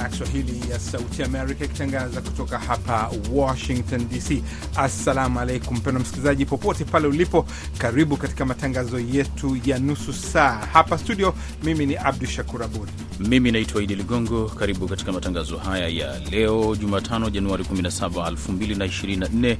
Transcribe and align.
idhaa 0.00 0.02
ya 0.02 0.08
Kiswahili 0.08 0.70
ya 0.70 0.78
Sauti 0.78 1.22
Amerika 1.22 1.64
ikitangaza 1.64 2.20
kutoka 2.20 2.58
hapa 2.58 3.10
Washington 3.32 4.08
DC. 4.08 4.42
Assalamu 4.76 5.40
alaikum 5.40 5.76
mpendwa 5.76 6.02
msikilizaji, 6.02 6.46
popote 6.46 6.84
pale 6.84 7.06
ulipo, 7.08 7.46
karibu 7.78 8.16
katika 8.16 8.44
matangazo 8.44 8.98
yetu 9.00 9.58
ya 9.64 9.78
nusu 9.78 10.12
saa 10.12 10.50
hapa 10.72 10.98
studio. 10.98 11.34
Mimi 11.64 11.86
ni 11.86 11.96
Abdu 11.96 12.26
Shakur 12.26 12.62
Abud, 12.62 12.88
mimi 13.20 13.52
naitwa 13.52 13.82
Idi 13.82 13.94
Ligongo. 13.94 14.44
Karibu 14.48 14.88
katika 14.88 15.12
matangazo 15.12 15.56
haya 15.58 15.88
ya 15.88 16.18
leo 16.18 16.76
Jumatano, 16.76 17.30
Januari 17.30 17.64
17, 17.64 18.30
2024. 18.30 19.56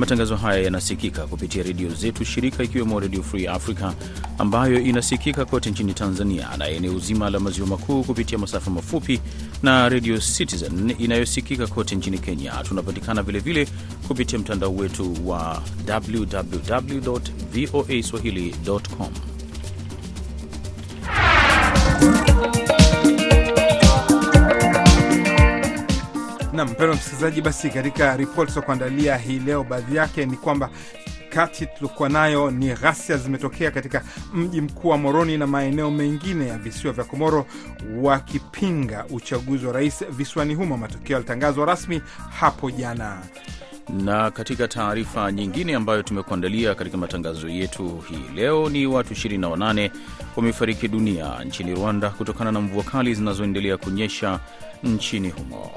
Matangazo 0.00 0.36
haya 0.36 0.62
yanasikika 0.62 1.26
kupitia 1.26 1.62
redio 1.62 1.90
zetu 1.90 2.24
shirika, 2.24 2.62
ikiwemo 2.62 3.00
Redio 3.00 3.22
Free 3.22 3.46
Africa 3.46 3.92
ambayo 4.38 4.80
inasikika 4.80 5.44
kote 5.44 5.70
nchini 5.70 5.94
Tanzania 5.94 6.48
na 6.58 6.68
eneo 6.68 6.98
zima 6.98 7.30
la 7.30 7.40
maziwa 7.40 7.66
makuu 7.66 8.04
kupitia 8.04 8.38
masafa 8.38 8.70
mafupi 8.70 9.20
na 9.62 9.88
Redio 9.88 10.18
Citizen 10.18 10.94
inayosikika 10.98 11.66
kote 11.66 11.96
nchini 11.96 12.18
Kenya. 12.18 12.52
Tunapatikana 12.68 13.22
vilevile 13.22 13.68
kupitia 14.08 14.38
mtandao 14.38 14.74
wetu 14.76 15.28
wa 15.28 15.62
www 15.88 17.18
voa 17.72 18.02
swahili.com. 18.02 19.08
na 26.60 26.66
mpendwa 26.66 26.96
msikilizaji, 26.96 27.40
basi 27.42 27.70
katika 27.70 28.16
ripoti 28.16 28.52
za 28.52 28.60
kuandalia 28.60 29.16
hii 29.16 29.38
leo, 29.38 29.64
baadhi 29.64 29.96
yake 29.96 30.26
ni 30.26 30.36
kwamba 30.36 30.70
kati 31.30 31.66
tuliokuwa 31.66 32.08
nayo 32.08 32.50
ni 32.50 32.68
ghasia 32.74 33.16
zimetokea 33.16 33.70
katika 33.70 34.02
mji 34.34 34.60
mkuu 34.60 34.88
wa 34.88 34.98
Moroni 34.98 35.38
na 35.38 35.46
maeneo 35.46 35.90
mengine 35.90 36.46
ya 36.48 36.58
visiwa 36.58 36.92
vya 36.92 37.04
Komoro 37.04 37.46
wakipinga 38.02 39.04
uchaguzi 39.10 39.66
wa 39.66 39.72
rais 39.72 40.04
visiwani 40.10 40.54
humo. 40.54 40.76
Matokeo 40.76 41.14
yalitangazwa 41.14 41.66
rasmi 41.66 42.02
hapo 42.40 42.70
jana. 42.70 43.18
Na 43.88 44.30
katika 44.30 44.68
taarifa 44.68 45.32
nyingine 45.32 45.74
ambayo 45.74 46.02
tumekuandalia 46.02 46.74
katika 46.74 46.96
matangazo 46.96 47.48
yetu 47.48 48.02
hii 48.08 48.34
leo 48.34 48.68
ni 48.68 48.86
watu 48.86 49.14
28 49.14 49.90
wamefariki 50.36 50.88
dunia 50.88 51.44
nchini 51.44 51.74
Rwanda 51.74 52.10
kutokana 52.10 52.52
na 52.52 52.60
mvua 52.60 52.82
kali 52.84 53.14
zinazoendelea 53.14 53.76
kunyesha 53.76 54.40
nchini 54.84 55.30
humo. 55.30 55.70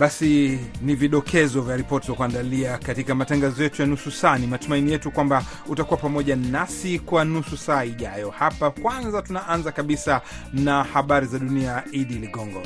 Basi 0.00 0.58
ni 0.82 0.94
vidokezo 0.94 1.62
vya 1.62 1.76
ripoti 1.76 2.06
za 2.06 2.12
kuandalia 2.12 2.78
katika 2.78 3.14
matangazo 3.14 3.62
yetu 3.62 3.82
ya 3.82 3.88
nusu 3.88 4.10
saa. 4.10 4.38
Ni 4.38 4.46
matumaini 4.46 4.92
yetu 4.92 5.10
kwamba 5.10 5.44
utakuwa 5.66 6.00
pamoja 6.00 6.36
nasi 6.36 6.98
kwa 6.98 7.24
nusu 7.24 7.56
saa 7.56 7.84
ijayo. 7.84 8.30
Hapa 8.30 8.70
kwanza, 8.70 9.22
tunaanza 9.22 9.72
kabisa 9.72 10.20
na 10.52 10.84
habari 10.84 11.26
za 11.26 11.38
dunia. 11.38 11.82
Idi 11.92 12.14
Ligongo. 12.14 12.62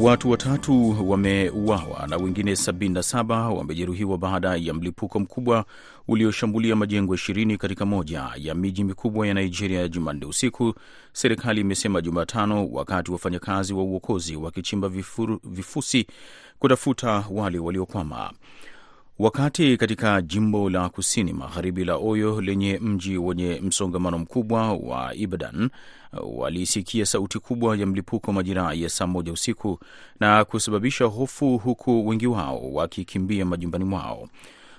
Watu 0.00 0.30
watatu 0.30 0.96
wameuawa 1.10 2.06
na 2.06 2.16
wengine 2.16 2.52
77 2.52 3.52
wamejeruhiwa 3.52 4.18
baada 4.18 4.56
ya 4.56 4.74
mlipuko 4.74 5.20
mkubwa 5.20 5.64
ulioshambulia 6.08 6.76
majengo 6.76 7.14
20 7.14 7.56
katika 7.56 7.86
moja 7.86 8.30
ya 8.36 8.54
miji 8.54 8.84
mikubwa 8.84 9.26
ya 9.26 9.34
Nigeria 9.34 9.88
Jumanne 9.88 10.26
usiku, 10.26 10.74
serikali 11.12 11.60
imesema 11.60 12.00
Jumatano, 12.00 12.68
wakati 12.68 13.12
wafanyakazi 13.12 13.74
wa 13.74 13.82
uokozi 13.82 14.36
wakichimba 14.36 14.90
vifusi 15.44 16.06
kutafuta 16.58 17.24
wale 17.30 17.58
waliokwama. 17.58 18.32
Wakati 19.18 19.76
katika 19.76 20.22
jimbo 20.22 20.70
la 20.70 20.88
kusini 20.88 21.32
magharibi 21.32 21.84
la 21.84 21.96
Oyo 21.96 22.40
lenye 22.40 22.78
mji 22.78 23.18
wenye 23.18 23.60
msongamano 23.62 24.18
mkubwa 24.18 24.72
wa 24.72 25.14
Ibadan 25.14 25.70
walisikia 26.22 27.06
sauti 27.06 27.38
kubwa 27.38 27.76
ya 27.76 27.86
mlipuko 27.86 28.32
majira 28.32 28.72
ya 28.74 28.88
saa 28.88 29.06
moja 29.06 29.32
usiku 29.32 29.78
na 30.20 30.44
kusababisha 30.44 31.04
hofu, 31.04 31.58
huku 31.58 32.08
wengi 32.08 32.26
wao 32.26 32.72
wakikimbia 32.72 33.44
majumbani 33.44 33.84
mwao. 33.84 34.28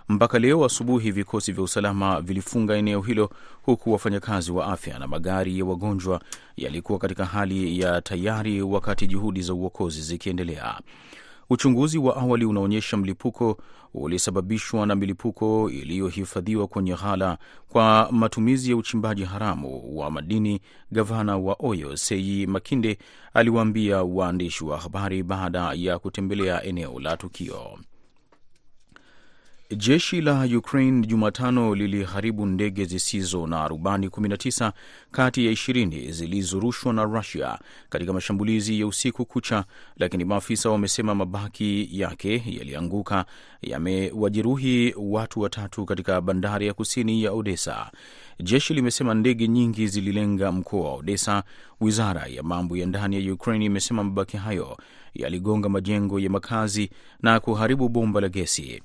Mpaka 0.10 0.40
leo 0.40 0.66
asubuhi, 0.66 1.12
vikosi 1.12 1.52
vya 1.52 1.64
usalama 1.64 2.22
vilifunga 2.22 2.76
eneo 2.76 3.02
hilo, 3.02 3.30
huku 3.62 3.92
wafanyakazi 3.92 4.52
wa 4.52 4.68
afya 4.68 5.00
na 5.00 5.08
magari 5.08 5.60
ya 5.60 5.66
wagonjwa 5.66 6.22
yalikuwa 6.58 7.00
katika 7.00 7.26
hali 7.26 7.80
ya 7.80 8.02
tayari, 8.02 8.62
wakati 8.62 9.08
juhudi 9.08 9.42
za 9.42 9.54
uokozi 9.54 10.02
zikiendelea. 10.02 10.80
Uchunguzi 11.50 11.98
wa 11.98 12.16
awali 12.18 12.46
unaonyesha 12.46 12.98
mlipuko 12.98 13.58
ulisababishwa 13.94 14.86
na 14.86 14.96
milipuko 14.96 15.70
iliyohifadhiwa 15.70 16.68
kwenye 16.68 16.94
ghala 16.96 17.38
kwa 17.70 18.08
matumizi 18.12 18.70
ya 18.72 18.78
uchimbaji 18.78 19.24
haramu 19.24 19.98
wa 20.00 20.12
madini. 20.12 20.62
Gavana 20.92 21.38
wa 21.38 21.56
Oyo 21.60 21.98
Seyi 21.98 22.48
Makinde 22.48 22.98
aliwaambia 23.34 24.04
waandishi 24.04 24.64
wa 24.66 24.78
habari 24.80 25.24
baada 25.24 25.74
ya 25.76 26.00
kutembelea 26.00 26.64
eneo 26.64 27.00
la 27.00 27.18
tukio. 27.18 27.78
Jeshi 29.72 30.22
la 30.22 30.48
Ukraine 30.58 31.08
Jumatano 31.08 31.76
liliharibu 31.76 32.46
ndege 32.46 32.86
zisizo 32.86 33.48
na 33.48 33.68
rubani 33.68 34.08
19 34.08 34.72
kati 35.12 35.46
ya 35.46 35.52
20 35.52 36.12
zilizorushwa 36.12 36.94
na 36.94 37.04
Rusia 37.04 37.60
katika 37.90 38.14
mashambulizi 38.14 38.80
ya 38.80 38.88
usiku 38.88 39.26
kucha, 39.26 39.66
lakini 39.98 40.26
maafisa 40.26 40.70
wamesema 40.70 41.16
mabaki 41.16 41.90
yake 41.92 42.44
yalianguka 42.48 43.26
yamewajeruhi 43.62 44.94
watu 44.98 45.40
watatu 45.40 45.86
katika 45.86 46.22
bandari 46.22 46.68
ya 46.68 46.74
kusini 46.74 47.24
ya 47.24 47.32
Odessa. 47.32 47.92
Jeshi 48.44 48.74
limesema 48.74 49.14
ndege 49.14 49.48
nyingi 49.48 49.88
zililenga 49.88 50.52
mkoa 50.52 50.90
wa 50.90 50.96
Odessa. 50.96 51.44
Wizara 51.82 52.26
ya 52.28 52.44
mambo 52.44 52.78
ya 52.78 52.86
ndani 52.86 53.26
ya 53.28 53.34
Ukraine 53.34 53.66
imesema 53.66 54.04
mabaki 54.04 54.38
hayo 54.38 54.78
yaligonga 55.14 55.70
majengo 55.70 56.20
ya 56.20 56.30
makazi 56.30 56.90
na 57.22 57.40
kuharibu 57.40 57.90
bomba 57.90 58.22
la 58.22 58.30
gesi. 58.30 58.82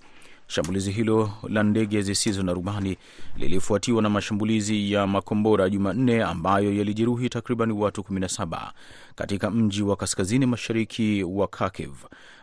Shambulizi 0.50 0.92
hilo 0.92 1.30
la 1.48 1.62
ndege 1.62 2.02
zisizo 2.02 2.42
na 2.42 2.52
rubani 2.52 2.96
lilifuatiwa 3.36 4.02
na 4.02 4.08
mashambulizi 4.10 4.92
ya 4.92 5.06
makombora 5.06 5.70
Jumanne 5.70 6.22
ambayo 6.22 6.74
yalijeruhi 6.74 7.28
takriban 7.28 7.70
watu 7.72 8.00
17 8.00 8.70
katika 9.14 9.50
mji 9.50 9.82
wa 9.82 9.96
kaskazini 9.96 10.46
mashariki 10.46 11.24
wa 11.24 11.48
Kharkiv. 11.48 11.90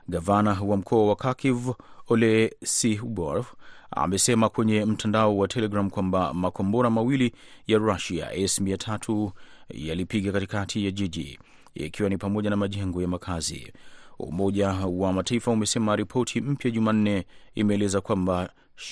Gavana 0.08 0.62
wa 0.62 0.78
mkoa 0.78 1.06
wa 1.08 1.16
Kharkiv 1.16 1.70
Ole 2.08 2.56
Sihubov 2.64 3.46
amesema 3.92 4.50
kwenye 4.50 4.86
mtandao 4.86 5.38
wa 5.38 5.48
Telegram 5.48 5.90
kwamba 5.90 6.34
makombora 6.34 6.90
mawili 6.90 7.34
ya 7.68 7.78
Russia 7.78 8.34
S-300 8.34 9.32
yalipiga 9.70 10.32
katikati 10.32 10.86
ya 10.86 10.92
jiji 10.92 11.40
ikiwa 11.76 12.10
ni 12.10 12.18
pamoja 12.18 12.50
na 12.50 12.56
majengo 12.56 13.02
ya 13.02 13.08
makazi. 13.08 13.74
Umoja 14.20 14.70
wa 14.74 15.14
Mataifa 15.14 15.52
umesema 15.52 15.96
ripoti 15.96 16.42
mpya 16.42 16.72
Jumanne 16.72 17.26
imeeleza 17.56 18.02
kwamba 18.02 18.50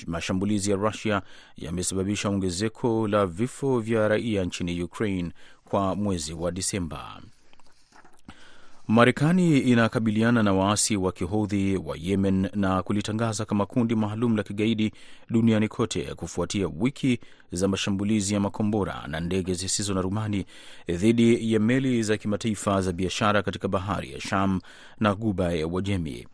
mashambulizi 0.08 0.72
ya 0.72 0.78
Rusia 0.78 1.22
yamesababisha 1.58 2.30
ongezeko 2.30 3.08
la 3.08 3.26
vifo 3.26 3.80
vya 3.80 4.08
raia 4.08 4.44
nchini 4.46 4.84
Ukraine 4.84 5.32
kwa 5.66 5.96
mwezi 5.96 6.34
wa 6.34 6.52
Disemba. 6.52 7.22
Marekani 8.88 9.60
inakabiliana 9.60 10.44
na 10.44 10.54
waasi 10.54 10.98
wa 10.98 11.12
kihodhi 11.12 11.78
wa 11.78 11.98
Yemen 12.00 12.50
na 12.56 12.84
kulitangaza 12.84 13.46
kama 13.46 13.66
kundi 13.66 13.96
maalum 13.96 14.38
la 14.38 14.44
kigaidi 14.44 14.92
duniani 15.30 15.68
kote 15.68 16.16
kufuatia 16.16 16.70
wiki 16.80 17.20
za 17.52 17.68
mashambulizi 17.68 18.34
ya 18.34 18.40
makombora 18.40 19.04
na 19.08 19.20
ndege 19.20 19.54
zisizo 19.54 19.94
na 19.94 20.02
rumani 20.02 20.46
dhidi 20.88 21.54
ya 21.54 21.60
meli 21.60 22.04
za 22.04 22.18
kimataifa 22.18 22.82
za 22.82 22.92
biashara 22.92 23.44
katika 23.44 23.68
bahari 23.68 24.14
ya 24.14 24.22
Sham 24.22 24.62
na 25.00 25.16
Guba 25.16 25.54
ya 25.54 25.68
Uajemi. 25.68 26.28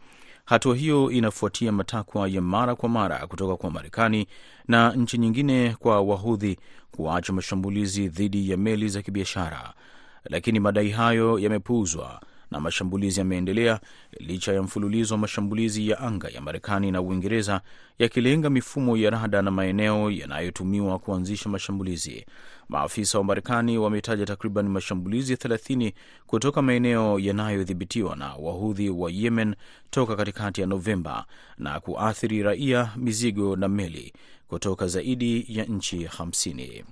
Hatua 0.45 0.75
hiyo 0.75 1.12
inafuatia 1.12 1.72
matakwa 1.72 2.28
ya 2.28 2.42
mara 2.42 2.75
kwa 2.75 2.90
mara 2.90 3.28
kutoka 3.28 3.56
kwa 3.57 3.72
Marekani 3.72 4.28
na 4.68 4.92
nchi 4.94 5.18
nyingine 5.18 5.75
kwa 5.80 6.02
Wahudhi 6.02 6.57
kuacha 6.92 7.34
mashambulizi 7.34 8.07
dhidi 8.07 8.50
ya 8.50 8.57
meli 8.57 8.90
za 8.90 9.02
kibiashara, 9.02 9.74
lakini 10.24 10.60
madai 10.60 10.90
hayo 10.90 11.40
yamepuuzwa 11.40 12.22
na 12.51 12.60
mashambulizi 12.60 13.19
yameendelea 13.19 13.80
licha 14.19 14.54
ya 14.54 14.62
mfululizo 14.63 15.13
wa 15.13 15.18
mashambulizi 15.18 15.90
ya 15.90 16.00
anga 16.00 16.28
ya 16.30 16.42
Marekani 16.42 16.92
na 16.92 17.01
Uingereza 17.01 17.62
yakilenga 18.00 18.50
mifumo 18.50 18.98
ya 18.98 19.10
rada 19.10 19.42
na 19.42 19.51
maeneo 19.51 20.12
yanayotumiwa 20.12 21.00
kuanzisha 21.00 21.50
mashambulizi. 21.50 22.25
Maafisa 22.69 23.18
wa 23.18 23.24
Marekani 23.24 23.78
wametaja 23.78 24.25
takriban 24.25 24.68
mashambulizi 24.69 25.36
30 25.36 25.94
kutoka 26.28 26.62
maeneo 26.62 27.19
yanayodhibitiwa 27.19 28.16
na 28.16 28.34
wahudhi 28.36 28.90
wa 28.90 29.12
Yemen 29.12 29.56
toka 29.90 30.16
katikati 30.16 30.62
ya 30.62 30.68
Novemba 30.68 31.25
na 31.57 31.80
kuathiri 31.80 32.44
raia, 32.44 32.92
mizigo 32.95 33.56
na 33.56 33.68
meli 33.68 34.13
kutoka 34.48 34.88
zaidi 34.88 35.45
ya 35.50 35.66
nchi 35.66 35.98
50. 36.06 36.84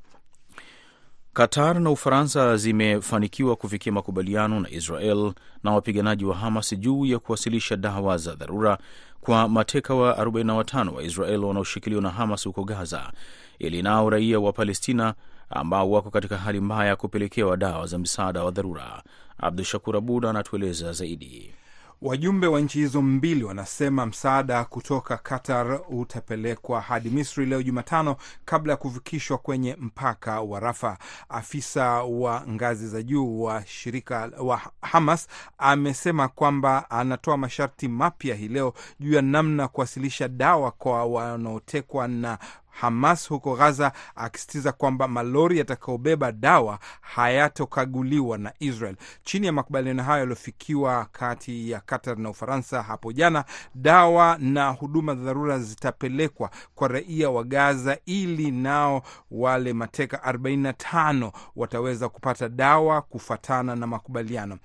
Qatar 1.37 1.79
na 1.79 1.89
Ufaransa 1.91 2.57
zimefanikiwa 2.57 3.55
kufikia 3.55 3.91
makubaliano 3.91 4.59
na 4.59 4.69
Israel 4.69 5.33
na 5.63 5.71
wapiganaji 5.71 6.25
wa 6.25 6.35
Hamas 6.35 6.73
juu 6.79 7.05
ya 7.05 7.19
kuwasilisha 7.19 7.75
dawa 7.75 8.17
za 8.17 8.35
dharura 8.35 8.77
kwa 9.21 9.49
mateka 9.49 9.95
wa 9.95 10.13
45 10.25 10.93
wa 10.93 11.03
Israel 11.03 11.43
wanaoshikiliwa 11.43 12.01
na 12.01 12.09
Hamas 12.09 12.45
huko 12.45 12.63
Gaza 12.63 13.11
ili 13.59 13.81
nao 13.81 14.09
raia 14.09 14.39
wa 14.39 14.53
Palestina 14.53 15.13
ambao 15.49 15.91
wako 15.91 16.09
katika 16.11 16.37
hali 16.37 16.59
mbaya 16.59 16.89
ya 16.89 16.95
kupelekewa 16.95 17.57
dawa 17.57 17.87
za 17.87 17.97
msaada 17.97 18.43
wa 18.43 18.51
dharura. 18.51 19.03
Abdu 19.37 19.63
Shakur 19.63 19.97
Abud 19.97 20.25
anatueleza 20.25 20.93
zaidi. 20.93 21.53
Wajumbe 22.01 22.47
wa 22.47 22.61
nchi 22.61 22.79
hizo 22.79 23.01
mbili 23.01 23.43
wanasema 23.43 24.05
msaada 24.05 24.63
kutoka 24.65 25.17
Qatar 25.17 25.79
utapelekwa 25.89 26.81
hadi 26.81 27.09
Misri 27.09 27.45
leo 27.45 27.63
Jumatano 27.63 28.15
kabla 28.45 28.73
ya 28.73 28.77
kufikishwa 28.77 29.37
kwenye 29.37 29.75
mpaka 29.79 30.41
wa 30.41 30.59
Rafa. 30.59 30.97
Afisa 31.29 32.03
wa 32.03 32.43
ngazi 32.49 32.87
za 32.87 33.03
juu 33.03 33.41
wa 33.41 33.65
shirika 33.65 34.31
wa 34.39 34.61
Hamas 34.81 35.27
amesema 35.57 36.27
kwamba 36.27 36.89
anatoa 36.91 37.37
masharti 37.37 37.87
mapya 37.87 38.35
hii 38.35 38.47
leo 38.47 38.73
juu 38.99 39.13
ya 39.13 39.21
namna 39.21 39.67
kuwasilisha 39.67 40.27
dawa 40.27 40.71
kwa 40.71 41.05
wanaotekwa 41.05 42.07
na 42.07 42.37
Hamas 42.81 43.29
huko 43.29 43.55
Gaza, 43.55 43.91
akisitiza 44.15 44.71
kwamba 44.71 45.07
malori 45.07 45.57
yatakayobeba 45.57 46.31
dawa 46.31 46.79
hayatokaguliwa 47.01 48.37
na 48.37 48.53
Israel. 48.59 48.95
Chini 49.23 49.45
ya 49.45 49.53
makubaliano 49.53 50.03
hayo 50.03 50.19
yaliyofikiwa 50.19 51.05
kati 51.11 51.71
ya 51.71 51.79
Qatar 51.79 52.17
na 52.19 52.29
Ufaransa 52.29 52.83
hapo 52.83 53.11
jana, 53.13 53.45
dawa 53.75 54.37
na 54.39 54.69
huduma 54.69 55.15
za 55.15 55.21
dharura 55.23 55.59
zitapelekwa 55.59 56.49
kwa 56.75 56.87
raia 56.87 57.29
wa 57.29 57.43
Gaza 57.43 57.97
ili 58.05 58.51
nao 58.51 59.01
wale 59.31 59.73
mateka 59.73 60.17
45 60.31 61.31
wataweza 61.55 62.09
kupata 62.09 62.49
dawa 62.49 63.01
kufuatana 63.01 63.75
na 63.75 63.87
makubaliano. 63.87 64.57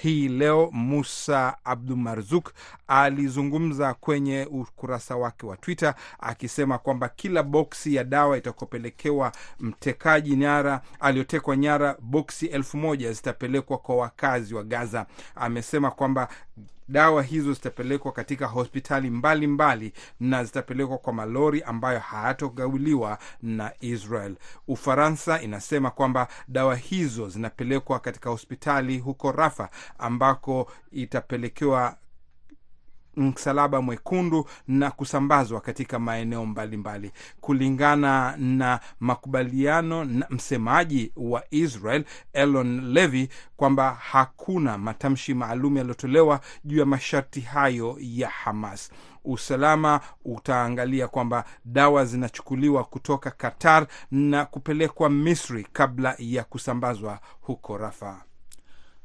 Hii 0.00 0.28
leo 0.28 0.70
Musa 0.72 1.56
Abdu 1.64 1.96
Marzuk 1.96 2.52
alizungumza 2.86 3.94
kwenye 3.94 4.48
ukurasa 4.50 5.16
wake 5.16 5.46
wa 5.46 5.56
Twitter 5.56 5.94
akisema 6.20 6.78
kwamba 6.78 7.08
kila 7.08 7.42
boksi 7.56 7.94
ya 7.94 8.04
dawa 8.04 8.38
itakopelekewa 8.38 9.32
mtekaji 9.60 10.36
nyara 10.36 10.80
aliyotekwa 11.00 11.56
nyara, 11.56 11.96
boksi 12.00 12.46
elfu 12.46 12.76
moja 12.76 13.12
zitapelekwa 13.12 13.78
kwa 13.78 13.96
wakazi 13.96 14.54
wa 14.54 14.62
Gaza. 14.64 15.06
Amesema 15.34 15.90
kwamba 15.90 16.28
dawa 16.88 17.22
hizo 17.22 17.52
zitapelekwa 17.52 18.12
katika 18.12 18.46
hospitali 18.46 19.10
mbalimbali 19.10 19.86
mbali, 19.86 19.92
na 20.20 20.44
zitapelekwa 20.44 20.98
kwa 20.98 21.12
malori 21.12 21.62
ambayo 21.62 21.98
hayatogauliwa 21.98 23.18
na 23.42 23.72
Israel. 23.80 24.34
Ufaransa 24.68 25.42
inasema 25.42 25.90
kwamba 25.90 26.28
dawa 26.48 26.76
hizo 26.76 27.28
zinapelekwa 27.28 28.00
katika 28.00 28.30
hospitali 28.30 28.98
huko 28.98 29.32
Rafa 29.32 29.68
ambako 29.98 30.70
itapelekewa 30.92 31.96
Msalaba 33.16 33.82
Mwekundu 33.82 34.46
na 34.68 34.90
kusambazwa 34.90 35.60
katika 35.60 35.98
maeneo 35.98 36.46
mbalimbali 36.46 36.76
mbali. 37.06 37.12
Kulingana 37.40 38.36
na 38.36 38.80
makubaliano 39.00 40.04
na 40.04 40.26
msemaji 40.30 41.12
wa 41.16 41.44
Israel 41.50 42.04
Elon 42.32 42.92
Levy 42.92 43.28
kwamba 43.56 43.94
hakuna 44.00 44.78
matamshi 44.78 45.34
maalum 45.34 45.76
yaliyotolewa 45.76 46.40
juu 46.64 46.78
ya 46.78 46.86
masharti 46.86 47.40
hayo 47.40 47.96
ya 48.00 48.28
Hamas. 48.28 48.90
Usalama 49.24 50.00
utaangalia 50.24 51.08
kwamba 51.08 51.44
dawa 51.64 52.04
zinachukuliwa 52.04 52.84
kutoka 52.84 53.30
Qatar 53.30 53.86
na 54.10 54.44
kupelekwa 54.44 55.10
Misri 55.10 55.66
kabla 55.72 56.14
ya 56.18 56.44
kusambazwa 56.44 57.18
huko 57.40 57.78
Rafa. 57.78 58.25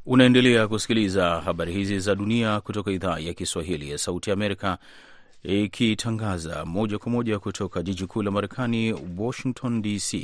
Unaendelea 0.06 0.68
kusikiliza 0.68 1.42
habari 1.42 1.74
hizi 1.74 2.00
za 2.00 2.16
dunia 2.16 2.62
kutoka 2.62 2.92
idhaa 2.92 3.20
ya 3.20 3.34
Kiswahili 3.34 3.92
ya 3.92 3.98
Sauti 3.98 4.30
ya 4.30 4.34
Amerika, 4.34 4.78
ikitangaza 5.44 6.66
moja 6.66 6.98
kwa 6.98 7.12
moja 7.12 7.40
kutoka 7.40 7.84
jiji 7.84 8.06
kuu 8.06 8.22
la 8.24 8.32
Marekani, 8.32 8.96
Washington 9.18 9.82
DC. 9.82 10.16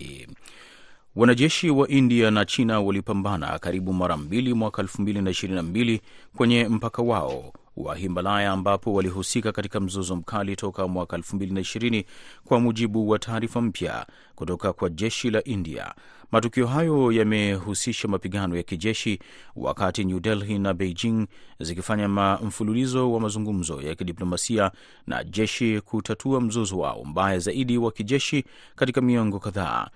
Wanajeshi 1.16 1.70
wa 1.70 1.88
India 1.88 2.32
na 2.32 2.46
China 2.46 2.80
walipambana 2.82 3.60
karibu 3.60 3.94
mara 3.94 4.18
mbili 4.18 4.54
mwaka 4.54 4.82
2022 4.82 6.00
kwenye 6.38 6.68
mpaka 6.68 7.02
wao 7.02 7.54
wa 7.78 7.96
Himalaya 7.96 8.52
ambapo 8.52 8.94
walihusika 8.94 9.52
katika 9.52 9.80
mzozo 9.80 10.16
mkali 10.16 10.56
toka 10.56 10.88
mwaka 10.88 11.18
2020 11.18 12.04
kwa 12.46 12.60
mujibu 12.60 13.10
wa 13.10 13.20
taarifa 13.20 13.62
mpya 13.62 14.06
kutoka 14.36 14.74
kwa 14.74 14.90
jeshi 14.90 15.30
la 15.32 15.44
India. 15.44 15.94
Matukio 16.32 16.68
hayo 16.68 17.12
yamehusisha 17.12 18.08
mapigano 18.08 18.56
ya 18.58 18.64
kijeshi 18.64 19.20
wakati 19.56 20.04
New 20.04 20.20
Delhi 20.20 20.60
na 20.60 20.74
Beijing 20.74 21.28
zikifanya 21.60 22.08
mfululizo 22.44 23.12
wa 23.12 23.20
mazungumzo 23.20 23.82
ya 23.82 23.96
kidiplomasia 23.96 24.72
na 25.08 25.24
jeshi 25.24 25.82
kutatua 25.82 26.42
mzozo 26.42 26.78
wao 26.78 27.04
mbaya 27.06 27.40
zaidi 27.40 27.78
wa 27.78 27.92
kijeshi 27.92 28.44
katika 28.76 29.02
miongo 29.02 29.40
kadhaa. 29.40 29.90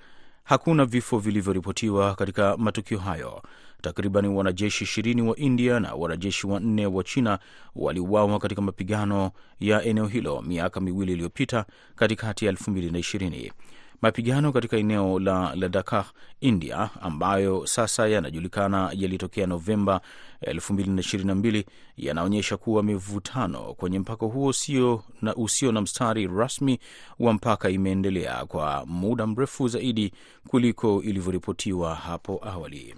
Hakuna 0.51 0.85
vifo 0.85 1.19
vilivyoripotiwa 1.19 2.15
katika 2.15 2.57
matukio 2.57 2.99
hayo. 2.99 3.41
Takriban 3.81 4.25
wanajeshi 4.25 4.83
ishirini 4.83 5.21
wa 5.21 5.35
India 5.37 5.79
na 5.79 5.93
wanajeshi 5.95 6.47
wanne 6.47 6.85
wa 6.85 7.03
China 7.03 7.39
waliuawa 7.75 8.39
katika 8.39 8.61
mapigano 8.61 9.31
ya 9.59 9.83
eneo 9.83 10.07
hilo 10.07 10.41
miaka 10.41 10.79
miwili 10.81 11.11
iliyopita 11.13 11.65
katikati 11.95 12.45
ya 12.45 12.49
elfu 12.51 12.71
mbili 12.71 12.91
na 12.91 12.99
ishirini. 12.99 13.51
Mapigano 14.01 14.51
katika 14.51 14.77
eneo 14.77 15.19
la 15.19 15.55
Ladakh, 15.55 16.05
India, 16.41 16.89
ambayo 17.01 17.65
sasa 17.67 18.07
yanajulikana 18.07 18.91
yalitokea 18.95 19.47
Novemba 19.47 20.01
2022 20.41 21.63
yanaonyesha 21.97 22.57
kuwa 22.57 22.83
mivutano 22.83 23.59
kwenye 23.73 23.99
mpaka 23.99 24.25
huo 24.25 24.47
usio 24.47 25.03
na, 25.21 25.35
usio 25.35 25.71
na 25.71 25.81
mstari 25.81 26.27
rasmi 26.27 26.79
wa 27.19 27.33
mpaka 27.33 27.69
imeendelea 27.69 28.45
kwa 28.45 28.85
muda 28.85 29.27
mrefu 29.27 29.67
zaidi 29.67 30.13
kuliko 30.47 31.03
ilivyoripotiwa 31.03 31.95
hapo 31.95 32.41
awali. 32.45 32.95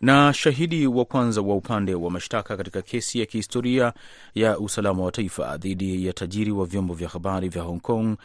Na 0.00 0.32
shahidi 0.34 0.86
wa 0.86 1.04
kwanza 1.04 1.40
wa 1.40 1.56
upande 1.56 1.94
wa 1.94 2.10
mashtaka 2.10 2.56
katika 2.56 2.82
kesi 2.82 3.20
ya 3.20 3.26
kihistoria 3.26 3.92
ya 4.34 4.58
usalama 4.58 5.02
wa 5.04 5.12
taifa 5.12 5.56
dhidi 5.56 6.06
ya 6.06 6.12
tajiri 6.12 6.50
wa 6.52 6.66
vyombo 6.66 6.94
vya 6.94 7.08
habari 7.08 7.48
vya 7.48 7.62
Hong 7.62 7.80
Kong 7.80 8.16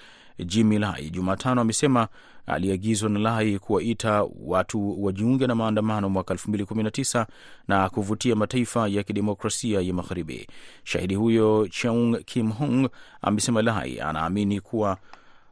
Jimmy 0.46 0.80
Lai 0.80 1.10
Jumatano 1.10 1.62
amesema 1.62 2.08
aliagizwa 2.46 3.10
na 3.10 3.20
Lai 3.20 3.60
kuwaita 3.60 4.26
watu 4.46 5.04
wajiunge 5.04 5.48
na 5.48 5.56
maandamano 5.56 6.10
mwaka 6.10 6.34
2019 6.34 7.26
na 7.68 7.90
kuvutia 7.90 8.36
mataifa 8.36 8.88
ya 8.88 9.04
kidemokrasia 9.04 9.82
ya 9.82 9.94
magharibi. 9.94 10.48
Shahidi 10.84 11.16
huyo 11.16 11.68
Cheung 11.72 12.18
Kim 12.26 12.52
Hong 12.52 12.90
amesema 13.22 13.62
Lai 13.62 14.00
anaamini 14.02 14.62
kuwa 14.62 14.98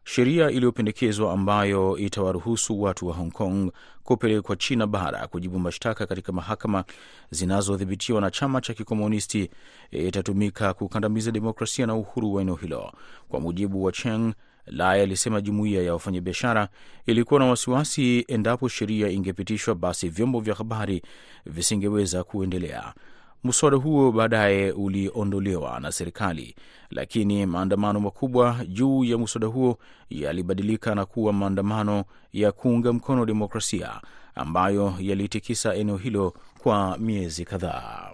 sheria 0.04 0.50
iliyopendekezwa 0.52 1.34
ambayo 1.34 1.98
itawaruhusu 1.98 2.82
watu 2.82 3.08
wa 3.08 3.14
Hong 3.16 3.32
Kong 3.32 3.72
kupelekwa 4.04 4.56
China 4.56 4.88
bara 4.88 5.28
kujibu 5.28 5.60
mashtaka 5.60 6.06
katika 6.08 6.32
mahakama 6.32 6.84
zinazodhibitiwa 7.32 8.22
na 8.22 8.32
chama 8.32 8.62
cha 8.62 8.74
kikomunisti 8.74 9.50
itatumika 9.92 10.74
kukandamiza 10.74 11.32
demokrasia 11.32 11.86
na 11.88 11.96
uhuru 11.96 12.34
wa 12.34 12.42
eneo 12.42 12.56
hilo. 12.56 12.92
Kwa 13.30 13.40
mujibu 13.40 13.84
wa 13.84 13.92
Cheng, 13.92 14.34
Lai 14.68 15.02
alisema 15.02 15.42
jumuiya 15.42 15.82
ya 15.84 15.94
wafanyabiashara 15.94 16.68
ilikuwa 17.06 17.40
na 17.40 17.46
wasiwasi 17.46 18.26
endapo 18.28 18.68
sheria 18.68 19.10
ingepitishwa, 19.10 19.76
basi 19.76 20.10
vyombo 20.10 20.40
vya 20.40 20.56
habari 20.56 21.02
visingeweza 21.46 22.24
kuendelea. 22.24 22.94
Mswada 23.44 23.78
huo 23.78 24.12
baadaye 24.12 24.72
uliondolewa 24.72 25.80
na 25.80 25.92
serikali, 25.92 26.56
lakini 26.90 27.46
maandamano 27.46 28.00
makubwa 28.00 28.60
juu 28.68 29.04
ya 29.04 29.18
mswada 29.18 29.48
huo 29.48 29.78
yalibadilika 30.10 30.96
na 30.96 31.06
kuwa 31.06 31.34
maandamano 31.34 32.04
ya 32.34 32.52
kuunga 32.52 32.94
mkono 32.94 33.26
demokrasia 33.26 34.02
ambayo 34.36 34.94
yalitikisa 35.00 35.76
eneo 35.76 35.98
hilo 35.98 36.34
kwa 36.60 36.98
miezi 36.98 37.46
kadhaa. 37.46 38.12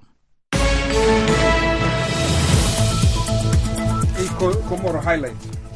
Komoro 4.70 5.02
Highlight. 5.02 5.71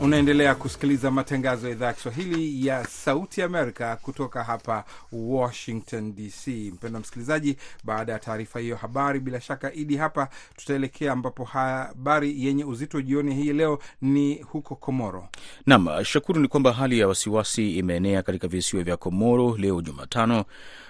Unaendelea 0.00 0.54
kusikiliza 0.54 1.10
matangazo 1.10 1.66
ya 1.68 1.72
idhaa 1.72 1.86
ya 1.86 1.92
Kiswahili 1.92 2.66
ya 2.66 2.84
Sauti 2.86 3.42
Amerika 3.42 3.96
kutoka 3.96 4.44
hapa 4.44 4.84
Washington 5.12 6.14
DC. 6.14 6.48
Mpendwa 6.48 7.00
msikilizaji, 7.00 7.56
baada 7.84 8.12
ya 8.12 8.18
taarifa 8.18 8.60
hiyo 8.60 8.76
habari, 8.76 9.20
bila 9.20 9.40
shaka 9.40 9.72
Idi 9.72 9.96
hapa 9.96 10.28
tutaelekea 10.56 11.12
ambapo 11.12 11.44
habari 11.44 12.44
yenye 12.46 12.64
uzito 12.64 13.02
jioni 13.02 13.34
hii 13.34 13.52
leo 13.52 13.78
ni 14.02 14.34
huko 14.42 14.74
Komoro. 14.76 15.28
Naam, 15.66 16.04
Shakuru, 16.04 16.40
ni 16.40 16.48
kwamba 16.48 16.72
hali 16.72 16.98
ya 16.98 17.08
wasiwasi 17.08 17.76
imeenea 17.78 18.22
katika 18.22 18.48
visiwa 18.48 18.82
vya 18.82 18.96
Komoro 18.96 19.56
leo 19.56 19.80
Jumatano 19.82 20.44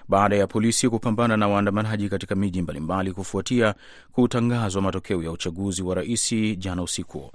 baada 0.09 0.37
ya 0.37 0.47
polisi 0.47 0.89
kupambana 0.89 1.37
na 1.37 1.49
waandamanaji 1.49 2.09
katika 2.09 2.35
miji 2.35 2.63
mbalimbali 2.63 3.13
kufuatia 3.13 3.75
kutangazwa 4.13 4.83
matokeo 4.83 5.23
ya 5.23 5.31
uchaguzi 5.31 5.83
wa 5.83 5.95
rais 5.95 6.35
jana 6.59 6.83
usiku. 6.83 7.33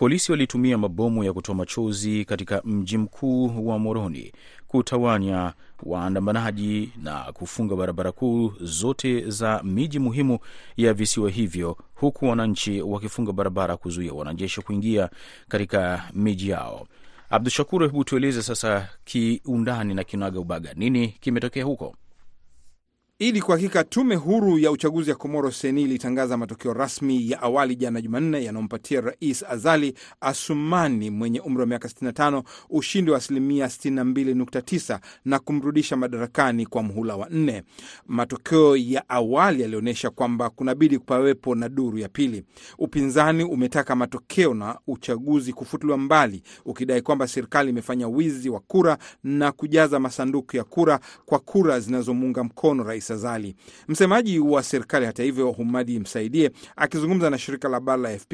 Polisi 0.00 0.32
walitumia 0.32 0.78
mabomu 0.78 1.24
ya 1.24 1.32
kutoa 1.32 1.54
machozi 1.54 2.24
katika 2.24 2.62
mji 2.64 2.98
mkuu 2.98 3.66
wa 3.68 3.78
Moroni 3.78 4.32
kutawanya 4.68 5.52
waandamanaji 5.82 6.92
na 7.02 7.32
kufunga 7.32 7.76
barabara 7.76 8.12
kuu 8.12 8.52
zote 8.60 9.30
za 9.30 9.62
miji 9.64 9.98
muhimu 9.98 10.38
ya 10.76 10.94
visiwa 10.94 11.30
hivyo, 11.30 11.76
huku 11.94 12.24
wananchi 12.26 12.82
wakifunga 12.82 13.32
barabara 13.32 13.76
kuzuia 13.76 14.12
wanajeshi 14.12 14.60
kuingia 14.62 15.10
katika 15.48 16.04
miji 16.14 16.48
yao. 16.48 16.86
Abdu 17.30 17.50
Shakur, 17.50 17.82
hebu 17.82 18.04
tueleze 18.04 18.42
sasa 18.42 18.88
kiundani 19.04 19.94
na 19.94 20.04
kinaga 20.04 20.40
ubaga, 20.40 20.74
nini 20.76 21.08
kimetokea 21.08 21.64
huko? 21.64 21.94
Ili 23.20 23.40
kuhakika, 23.42 23.84
tume 23.84 24.14
huru 24.14 24.58
ya 24.58 24.70
uchaguzi 24.70 25.10
ya 25.10 25.16
Komoro 25.16 25.50
Seni 25.50 25.82
ilitangaza 25.82 26.36
matokeo 26.36 26.72
rasmi 26.74 27.30
ya 27.30 27.42
awali 27.42 27.76
jana 27.76 28.00
Jumanne 28.00 28.44
yanayompatia 28.44 29.00
Rais 29.00 29.42
Azali 29.50 29.94
Asumani 30.20 31.10
mwenye 31.10 31.40
umri 31.40 31.60
wa 31.60 31.66
miaka 31.66 31.88
65 31.88 32.42
ushindi 32.70 33.10
wa 33.10 33.16
asilimia 33.18 33.66
62.9 33.66 34.98
na 35.24 35.38
kumrudisha 35.38 35.96
madarakani 35.96 36.66
kwa 36.66 36.82
mhula 36.82 37.16
wa 37.16 37.28
nne. 37.30 37.62
Matokeo 38.06 38.76
ya 38.76 39.08
awali 39.08 39.62
yalionyesha 39.62 40.10
kwamba 40.10 40.50
kunabidi 40.50 40.98
kupawepo 40.98 41.54
na 41.54 41.68
duru 41.68 41.98
ya 41.98 42.08
pili. 42.08 42.44
Upinzani 42.78 43.44
umetaka 43.44 43.96
matokeo 43.96 44.54
na 44.54 44.78
uchaguzi 44.86 45.52
kufutuliwa 45.52 45.98
mbali, 45.98 46.42
ukidai 46.64 47.02
kwamba 47.02 47.26
serikali 47.28 47.70
imefanya 47.70 48.08
wizi 48.08 48.50
wa 48.50 48.60
kura 48.60 48.98
na 49.24 49.52
kujaza 49.52 49.98
masanduku 50.00 50.56
ya 50.56 50.64
kura 50.64 51.00
kwa 51.26 51.38
kura 51.38 51.80
zinazomuunga 51.80 52.44
mkono 52.44 52.82
rais 52.84 53.09
Azali. 53.10 53.54
Msemaji 53.88 54.38
wa 54.38 54.62
serikali 54.62 55.06
hata 55.06 55.22
hivyo, 55.22 55.50
Humadi 55.50 55.98
Msaidie, 55.98 56.50
akizungumza 56.76 57.30
na 57.30 57.38
shirika 57.38 57.68
la 57.68 57.74
habari 57.74 58.02
la 58.02 58.08
AFP 58.08 58.32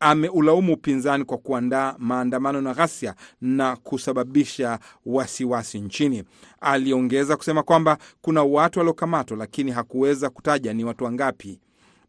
ameulaumu 0.00 0.72
upinzani 0.72 1.24
kwa 1.24 1.38
kuandaa 1.38 1.94
maandamano 1.98 2.60
na 2.60 2.74
ghasia 2.74 3.14
na 3.40 3.76
kusababisha 3.76 4.78
wasiwasi 5.06 5.44
wasi 5.44 5.80
nchini. 5.80 6.24
Aliongeza 6.60 7.36
kusema 7.36 7.62
kwamba 7.62 7.98
kuna 8.20 8.42
watu 8.42 8.78
waliokamatwa, 8.78 9.36
lakini 9.36 9.70
hakuweza 9.70 10.30
kutaja 10.30 10.72
ni 10.74 10.84
watu 10.84 11.04
wangapi. 11.04 11.60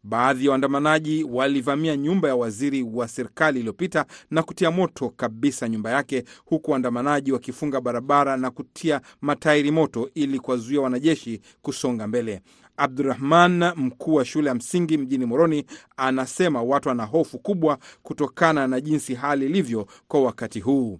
Baadhi 0.02 0.44
ya 0.44 0.50
waandamanaji 0.50 1.24
walivamia 1.24 1.96
nyumba 1.96 2.28
ya 2.28 2.36
waziri 2.36 2.82
wa 2.82 3.08
serikali 3.08 3.58
iliyopita 3.58 4.06
na 4.30 4.42
kutia 4.42 4.70
moto 4.70 5.08
kabisa 5.16 5.68
nyumba 5.68 5.90
yake, 5.90 6.24
huku 6.44 6.70
waandamanaji 6.70 7.32
wakifunga 7.32 7.80
barabara 7.80 8.36
na 8.36 8.50
kutia 8.50 9.00
matairi 9.20 9.70
moto 9.70 10.10
ili 10.14 10.38
kuwazuia 10.40 10.80
wanajeshi 10.80 11.40
kusonga 11.62 12.06
mbele. 12.06 12.40
Abdurahman, 12.78 13.72
mkuu 13.76 14.14
wa 14.14 14.24
shule 14.24 14.48
ya 14.48 14.54
msingi 14.54 14.98
mjini 14.98 15.26
Moroni, 15.26 15.64
anasema 15.96 16.62
watu 16.62 16.88
wana 16.88 17.04
hofu 17.04 17.38
kubwa 17.38 17.78
kutokana 18.02 18.66
na 18.66 18.80
jinsi 18.80 19.14
hali 19.14 19.46
ilivyo 19.46 19.86
kwa 20.08 20.22
wakati 20.22 20.60
huu. 20.60 20.98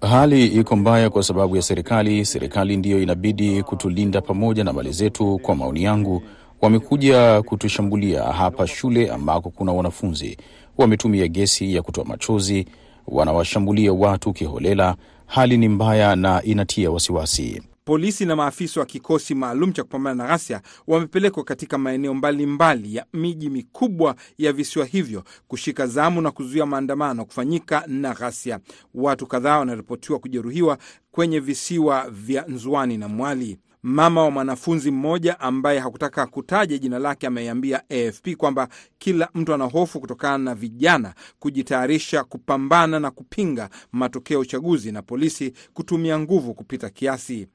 Hali 0.00 0.46
iko 0.46 0.76
mbaya 0.76 1.10
kwa 1.10 1.22
sababu 1.22 1.56
ya 1.56 1.62
serikali. 1.62 2.24
Serikali 2.24 2.76
ndiyo 2.76 3.02
inabidi 3.02 3.62
kutulinda 3.62 4.20
pamoja 4.20 4.64
na 4.64 4.72
mali 4.72 4.92
zetu. 4.92 5.38
Kwa 5.42 5.54
maoni 5.54 5.82
yangu, 5.82 6.22
wamekuja 6.60 7.42
kutushambulia 7.42 8.22
hapa 8.22 8.66
shule 8.66 9.10
ambako 9.10 9.50
kuna 9.50 9.72
wanafunzi. 9.72 10.36
Wametumia 10.78 11.28
gesi 11.28 11.74
ya 11.74 11.82
kutoa 11.82 12.04
machozi, 12.04 12.66
wanawashambulia 13.06 13.92
watu 13.92 14.32
kiholela. 14.32 14.96
Hali 15.26 15.56
ni 15.58 15.68
mbaya 15.68 16.16
na 16.16 16.42
inatia 16.42 16.90
wasiwasi. 16.90 17.62
Polisi 17.84 18.26
na 18.26 18.36
maafisa 18.36 18.80
wa 18.80 18.86
kikosi 18.86 19.34
maalum 19.34 19.72
cha 19.72 19.82
kupambana 19.82 20.22
na 20.22 20.28
ghasia 20.28 20.60
wamepelekwa 20.86 21.44
katika 21.44 21.78
maeneo 21.78 22.14
mbalimbali 22.14 22.94
ya 22.94 23.06
miji 23.12 23.50
mikubwa 23.50 24.16
ya 24.38 24.52
visiwa 24.52 24.84
hivyo 24.86 25.24
kushika 25.48 25.86
zamu 25.86 26.20
na 26.20 26.30
kuzuia 26.30 26.66
maandamano 26.66 27.24
kufanyika 27.24 27.84
na 27.86 28.14
ghasia. 28.14 28.58
Watu 28.94 29.26
kadhaa 29.26 29.58
wanaripotiwa 29.58 30.18
kujeruhiwa 30.18 30.78
kwenye 31.10 31.40
visiwa 31.40 32.10
vya 32.10 32.44
Nzwani 32.48 32.96
na 32.98 33.08
Mwali. 33.08 33.58
Mama 33.82 34.22
wa 34.22 34.30
mwanafunzi 34.30 34.90
mmoja 34.90 35.40
ambaye 35.40 35.78
hakutaka 35.78 36.26
kutaja 36.26 36.78
jina 36.78 36.98
lake 36.98 37.26
ameiambia 37.26 37.82
AFP 37.90 38.28
kwamba 38.36 38.68
kila 38.98 39.28
mtu 39.34 39.54
ana 39.54 39.64
hofu 39.64 40.00
kutokana 40.00 40.38
na 40.38 40.54
vijana 40.54 41.14
kujitayarisha 41.38 42.24
kupambana 42.24 43.00
na 43.00 43.10
kupinga 43.10 43.70
matokeo 43.92 44.34
ya 44.34 44.40
uchaguzi 44.40 44.92
na 44.92 45.02
polisi 45.02 45.52
kutumia 45.74 46.18
nguvu 46.18 46.54
kupita 46.54 46.90
kiasi. 46.90 47.46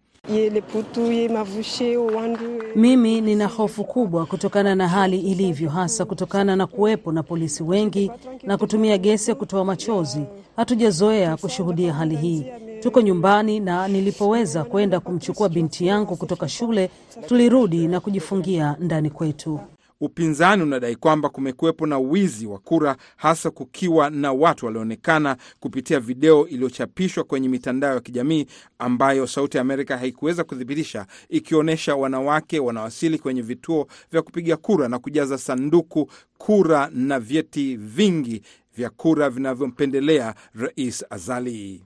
Mimi 2.76 3.22
nina 3.22 3.48
hofu 3.48 3.84
kubwa 3.84 4.26
kutokana 4.26 4.76
na 4.76 4.88
hali 4.88 5.20
ilivyo, 5.20 5.70
hasa 5.70 6.06
kutokana 6.06 6.56
na 6.56 6.68
kuwepo 6.68 7.12
na 7.12 7.24
polisi 7.24 7.64
wengi 7.64 8.12
na 8.44 8.58
kutumia 8.58 8.98
gesi 8.98 9.30
ya 9.32 9.36
kutoa 9.36 9.66
machozi. 9.66 10.22
Hatujazoea 10.56 11.38
kushuhudia 11.38 11.94
hali 11.94 12.16
hii. 12.16 12.46
Tuko 12.80 13.02
nyumbani, 13.02 13.60
na 13.60 13.88
nilipoweza 13.88 14.64
kwenda 14.64 15.00
kumchukua 15.00 15.50
binti 15.50 15.88
yangu 15.88 16.16
kutoka 16.16 16.50
shule, 16.50 16.90
tulirudi 17.28 17.88
na 17.88 18.00
kujifungia 18.00 18.76
ndani 18.80 19.10
kwetu. 19.10 19.60
Upinzani 20.02 20.64
unadai 20.64 20.96
kwamba 20.96 21.30
kumekuwepo 21.30 21.88
na 21.88 22.00
wizi 22.00 22.46
wa 22.48 22.60
kura, 22.60 22.98
hasa 23.16 23.52
kukiwa 23.52 24.10
na 24.10 24.32
watu 24.34 24.66
walioonekana 24.66 25.38
kupitia 25.60 26.00
video 26.00 26.48
iliyochapishwa 26.48 27.24
kwenye 27.24 27.50
mitandao 27.50 27.94
ya 27.94 28.00
kijamii 28.02 28.46
ambayo 28.80 29.28
Sauti 29.28 29.58
ya 29.58 29.62
Amerika 29.62 29.98
haikuweza 29.98 30.44
kuthibitisha, 30.44 31.06
ikionyesha 31.30 31.96
wanawake 31.96 32.60
wanawasili 32.60 33.20
kwenye 33.20 33.42
vituo 33.42 33.88
vya 34.12 34.22
kupiga 34.22 34.58
kura 34.58 34.88
na 34.88 35.00
kujaza 35.00 35.38
sanduku 35.38 36.12
kura 36.38 36.90
na 36.94 37.20
vyeti 37.20 37.76
vingi 37.78 38.42
vya 38.78 38.90
kura 38.90 39.30
vinavyompendelea 39.30 40.36
Rais 40.56 41.06
Azali. 41.10 41.84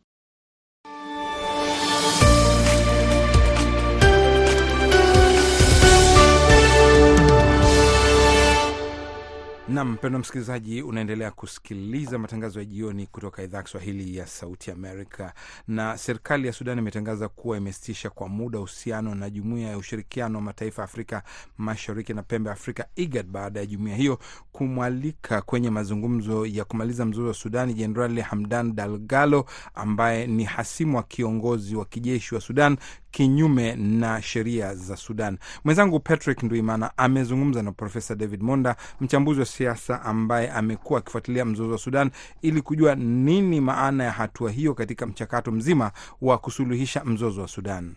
Nam 9.72 9.92
mpendwa 9.92 10.20
msikilizaji, 10.22 10.82
unaendelea 10.82 11.32
kusikiliza 11.32 12.18
matangazo 12.20 12.60
ya 12.60 12.66
jioni 12.66 13.08
kutoka 13.08 13.44
idhaa 13.44 13.58
ya 13.58 13.64
Kiswahili 13.64 14.18
ya 14.18 14.28
Sauti 14.28 14.72
Amerika. 14.72 15.34
Na 15.68 15.98
serikali 15.98 16.48
ya 16.48 16.54
Sudan 16.54 16.78
imetangaza 16.78 17.30
kuwa 17.30 17.58
imesitisha 17.58 18.10
kwa 18.10 18.30
muda 18.30 18.60
uhusiano 18.60 19.16
na 19.16 19.30
Jumuiya 19.30 19.70
ya 19.70 19.78
Ushirikiano 19.78 20.38
wa 20.38 20.42
Mataifa 20.44 20.82
ya 20.82 20.84
Afrika 20.86 21.24
Mashariki 21.58 22.14
na 22.14 22.24
Pembe 22.24 22.48
ya 22.50 22.54
Afrika, 22.54 22.86
IGAD, 22.96 23.26
baada 23.28 23.60
ya 23.60 23.66
jumuiya 23.66 23.96
hiyo 23.98 24.20
kumwalika 24.52 25.42
kwenye 25.42 25.70
mazungumzo 25.70 26.46
ya 26.46 26.66
kumaliza 26.66 27.06
mzozo 27.06 27.28
wa 27.28 27.34
Sudani 27.34 27.74
Jenerali 27.74 28.22
Hamdan 28.22 28.76
Dagalo 28.76 29.46
ambaye 29.76 30.28
ni 30.28 30.44
hasimu 30.44 30.98
wa 30.98 31.04
kiongozi 31.04 31.76
wa 31.76 31.86
kijeshi 31.86 32.36
wa 32.36 32.42
Sudan 32.42 32.78
kinyume 33.12 33.76
na 33.76 34.22
sheria 34.22 34.76
za 34.76 34.96
Sudan. 34.98 35.38
Mwenzangu 35.64 36.00
Patrick 36.00 36.44
Nduimana 36.44 36.92
amezungumza 36.98 37.64
na 37.64 37.72
Profesa 37.72 38.16
David 38.16 38.42
Monda, 38.44 38.76
mchambuzi 39.02 39.40
wa 39.40 39.46
siasa 39.46 40.02
ambaye 40.02 40.50
amekuwa 40.52 41.00
akifuatilia 41.00 41.46
mzozo 41.46 41.72
wa 41.72 41.78
Sudan 41.78 42.12
ili 42.42 42.62
kujua 42.62 42.96
nini 42.96 43.62
maana 43.62 44.04
ya 44.04 44.12
hatua 44.12 44.52
hiyo 44.52 44.74
katika 44.74 45.06
mchakato 45.06 45.52
mzima 45.52 45.92
wa 46.22 46.38
kusuluhisha 46.38 47.04
mzozo 47.06 47.42
wa 47.42 47.48
Sudan. 47.48 47.94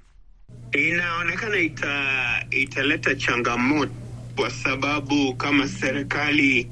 Inaonekana 0.73 1.57
ita, 1.59 2.47
italeta 2.51 3.15
changamoto 3.15 3.93
kwa 4.37 4.51
sababu 4.51 5.35
kama 5.35 5.69
serikali 5.69 6.69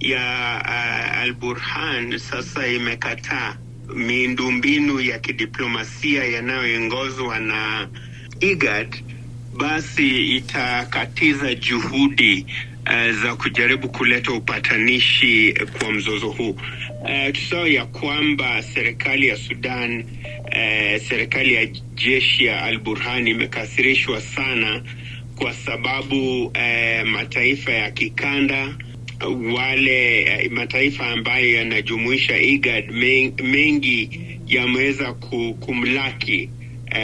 ya 0.00 0.62
uh, 0.64 1.18
Al 1.18 1.32
Burhan 1.32 2.18
sasa 2.18 2.66
imekataa 2.66 3.56
miundombinu 3.94 5.00
ya 5.00 5.18
kidiplomasia 5.18 6.24
yanayoongozwa 6.24 7.40
na 7.40 7.88
IGAD, 8.40 8.96
basi 9.56 10.36
itakatiza 10.36 11.54
juhudi 11.54 12.46
uh, 12.86 13.10
za 13.22 13.36
kujaribu 13.36 13.88
kuleta 13.88 14.32
upatanishi 14.32 15.54
kwa 15.78 15.92
mzozo 15.92 16.28
huu. 16.28 16.50
Uh, 17.02 17.32
tusao 17.32 17.66
ya 17.68 17.86
kwamba 17.86 18.62
serikali 18.62 19.28
ya 19.28 19.36
Sudan 19.36 20.04
uh, 20.44 21.02
serikali 21.08 21.54
ya 21.54 21.66
jeshi 21.94 22.44
ya 22.44 22.62
Al 22.62 22.78
Burhan 22.78 23.28
imekasirishwa 23.28 24.20
sana 24.20 24.82
kwa 25.36 25.52
sababu 25.54 26.44
uh, 26.46 27.08
mataifa 27.08 27.72
ya 27.72 27.90
kikanda 27.90 28.74
wale 29.54 30.48
mataifa 30.52 31.06
ambayo 31.06 31.52
yanajumuisha 31.54 32.38
IGAD 32.38 32.90
mengi 33.42 34.20
yameweza 34.46 35.12
kumlaki 35.60 36.50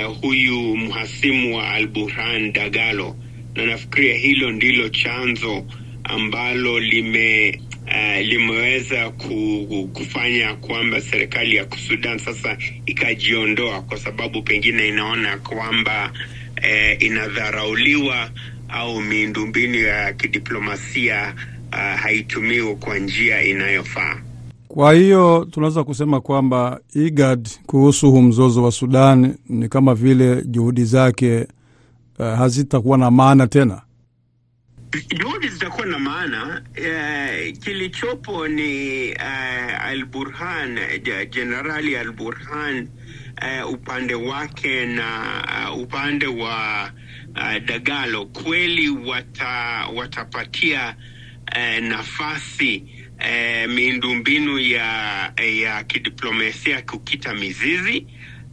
uh, 0.07 0.17
huyu 0.21 0.77
mhasimu 0.77 1.57
wa 1.57 1.69
Al 1.71 1.87
Burhan 1.87 2.53
Dagalo, 2.53 3.17
na 3.55 3.67
nafikiria 3.67 4.15
hilo 4.15 4.51
ndilo 4.51 4.89
chanzo 4.89 5.65
ambalo 6.05 6.81
lime 6.81 7.61
uh, 7.87 8.21
limeweza 8.27 9.11
kufanya 9.93 10.55
kwamba 10.55 11.01
serikali 11.01 11.57
ya 11.57 11.67
Sudan 11.89 12.19
sasa 12.19 12.59
ikajiondoa, 12.87 13.83
kwa 13.83 13.99
sababu 13.99 14.43
pengine 14.43 14.89
inaona 14.89 15.39
kwamba 15.39 16.13
uh, 16.59 17.03
inadharauliwa 17.03 18.31
au 18.69 19.01
miundombinu 19.01 19.79
ya 19.79 20.13
kidiplomasia 20.13 21.35
Uh, 21.73 21.79
haitumiwi 22.01 22.77
kwa 22.77 22.99
njia 22.99 23.43
inayofaa. 23.43 24.17
Kwa 24.69 24.93
hiyo 24.95 25.49
tunaweza 25.51 25.85
kusema 25.85 26.21
kwamba 26.21 26.81
IGAD 26.95 27.49
kuhusu 27.67 28.11
huu 28.11 28.23
mzozo 28.23 28.63
wa 28.63 28.73
Sudan 28.73 29.35
ni 29.49 29.69
kama 29.69 29.95
vile 29.95 30.43
juhudi 30.45 30.85
zake 30.85 31.47
uh, 32.19 32.27
hazitakuwa 32.27 32.99
na 32.99 33.11
maana 33.11 33.47
tena. 33.47 33.83
juhudi 35.19 35.49
zitakuwa 35.49 35.87
na 35.87 35.99
maana. 35.99 36.63
uh, 36.79 37.59
kilichopo 37.59 38.49
ni 38.49 39.09
uh, 39.13 39.85
Al 39.85 40.05
Burhan, 40.05 40.79
Jenerali 41.31 41.97
Al 41.97 42.13
Burhan 42.13 42.89
eh, 43.43 43.71
upande 43.71 44.15
wake 44.15 44.87
na 44.87 45.09
uh, 45.73 45.79
upande 45.83 46.27
wa 46.27 46.91
uh, 47.37 47.65
Dagalo 47.67 48.27
kweli 48.27 48.89
wata, 48.91 49.87
watapatia 49.95 50.97
eh, 51.57 51.83
nafasi 51.83 52.93
eh, 53.19 53.69
miundombinu 53.71 54.59
ya, 54.59 55.33
ya 55.63 55.85
kidiplomasia 55.85 56.83
kukita 56.83 57.35
mizizi 57.35 58.07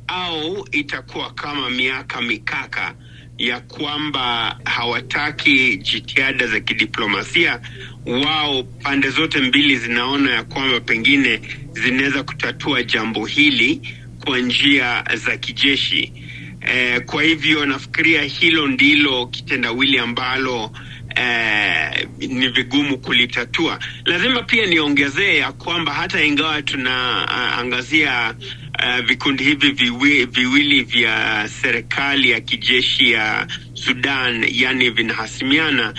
au 0.07 0.67
itakuwa 0.71 1.31
kama 1.33 1.69
miaka 1.69 2.21
mikaka 2.21 2.95
ya 3.37 3.61
kwamba 3.61 4.57
hawataki 4.65 5.77
jitihada 5.77 6.47
za 6.47 6.59
kidiplomasia. 6.59 7.61
Wao 8.05 8.63
pande 8.63 9.09
zote 9.09 9.39
mbili 9.41 9.77
zinaona 9.77 10.31
ya 10.31 10.43
kwamba 10.43 10.81
pengine 10.81 11.41
zinaweza 11.75 12.23
kutatua 12.23 12.83
jambo 12.83 13.25
hili 13.25 13.87
kwa 14.19 14.39
njia 14.39 15.05
za 15.15 15.37
kijeshi. 15.37 16.13
Eh, 16.61 17.01
kwa 17.05 17.23
hivyo 17.23 17.65
nafikiria 17.65 18.23
hilo 18.23 18.67
ndilo 18.67 19.27
kitendawili 19.27 19.99
ambalo 19.99 20.71
eh, 21.19 22.07
ni 22.17 22.47
vigumu 22.47 22.97
kulitatua. 22.97 23.79
Lazima 24.05 24.43
pia 24.43 24.65
niongezee 24.65 25.37
ya 25.37 25.51
kwamba 25.51 25.93
hata 25.93 26.23
ingawa 26.23 26.61
tunaangazia 26.61 28.35
uh, 28.39 28.99
uh, 28.99 29.05
vikundi 29.05 29.43
hivi 29.43 29.71
viwi, 29.71 30.25
viwili 30.25 30.83
vya 30.83 31.49
serikali 31.61 32.29
ya 32.29 32.41
kijeshi 32.41 33.11
ya 33.11 33.47
Sudan, 33.73 34.45
yani 34.51 34.89
vinahasimiana, 34.89 35.93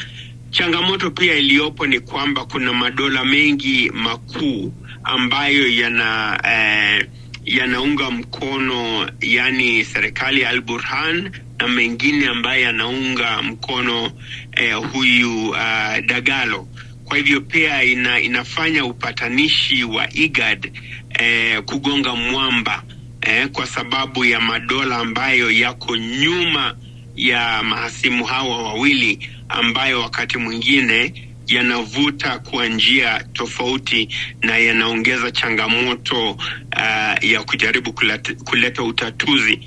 changamoto 0.50 1.10
pia 1.10 1.34
iliyopo 1.34 1.86
ni 1.86 2.00
kwamba 2.00 2.44
kuna 2.44 2.72
madola 2.72 3.24
mengi 3.24 3.90
makuu 3.94 4.74
ambayo 5.04 5.68
yana 5.68 6.40
uh, 6.44 7.06
yanaunga 7.44 8.10
mkono 8.10 9.10
yani 9.20 9.84
serikali 9.84 10.40
ya 10.40 10.48
Al 10.50 10.60
Burhan 10.60 11.30
na 11.60 11.68
mengine 11.68 12.26
ambaye 12.28 12.62
yanaunga 12.62 13.42
mkono 13.42 14.12
eh, 14.52 14.76
huyu 14.92 15.48
uh, 15.50 15.98
Dagalo. 16.06 16.68
Kwa 17.04 17.16
hivyo 17.16 17.40
pia 17.40 17.82
ina, 17.84 18.20
inafanya 18.20 18.84
upatanishi 18.84 19.84
wa 19.84 20.12
IGAD 20.14 20.72
eh, 21.18 21.62
kugonga 21.62 22.14
mwamba 22.14 22.82
eh, 23.20 23.48
kwa 23.48 23.66
sababu 23.66 24.24
ya 24.24 24.40
madola 24.40 24.96
ambayo 24.96 25.50
yako 25.50 25.96
nyuma 25.96 26.76
ya 27.16 27.62
mahasimu 27.62 28.24
hawa 28.24 28.62
wawili 28.62 29.28
ambayo 29.48 30.00
wakati 30.00 30.38
mwingine 30.38 31.14
yanavuta 31.54 32.38
kwa 32.38 32.66
njia 32.66 33.24
tofauti 33.32 34.08
na 34.42 34.58
yanaongeza 34.58 35.30
changamoto 35.30 36.30
uh, 36.30 37.24
ya 37.24 37.42
kujaribu 37.46 37.92
kuleta, 37.92 38.34
kuleta 38.34 38.82
utatuzi 38.82 39.60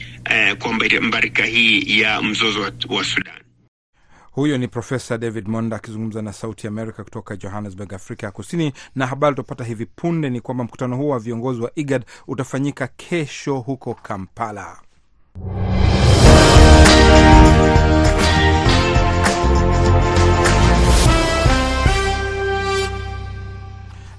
uh, 0.52 0.58
kwa 0.58 0.74
mbarika 1.02 1.46
hii 1.46 2.00
ya 2.02 2.22
mzozo 2.22 2.62
wa, 2.62 2.72
wa 2.90 3.04
Sudan. 3.04 3.44
Huyo 4.32 4.58
ni 4.58 4.68
Profesa 4.68 5.18
David 5.18 5.48
Monda 5.48 5.75
akizungumza 5.75 6.22
na 6.22 6.34
Sauti 6.34 6.68
Amerika 6.68 7.04
kutoka 7.04 7.36
Johannesburg, 7.36 7.94
Afrika 7.94 8.25
ya 8.28 8.32
Kusini. 8.32 8.74
Na 8.96 9.08
habari 9.08 9.36
tutapata 9.36 9.63
hivi 9.63 9.86
punde 9.86 10.30
ni 10.30 10.42
kwamba 10.42 10.63
mkutano 10.63 10.98
huo 10.98 11.10
wa 11.10 11.20
viongozi 11.20 11.62
wa 11.62 11.72
IGAD 11.75 12.06
utafanyika 12.28 12.88
kesho 12.88 13.56
huko 13.60 13.94
Kampala. 13.94 14.78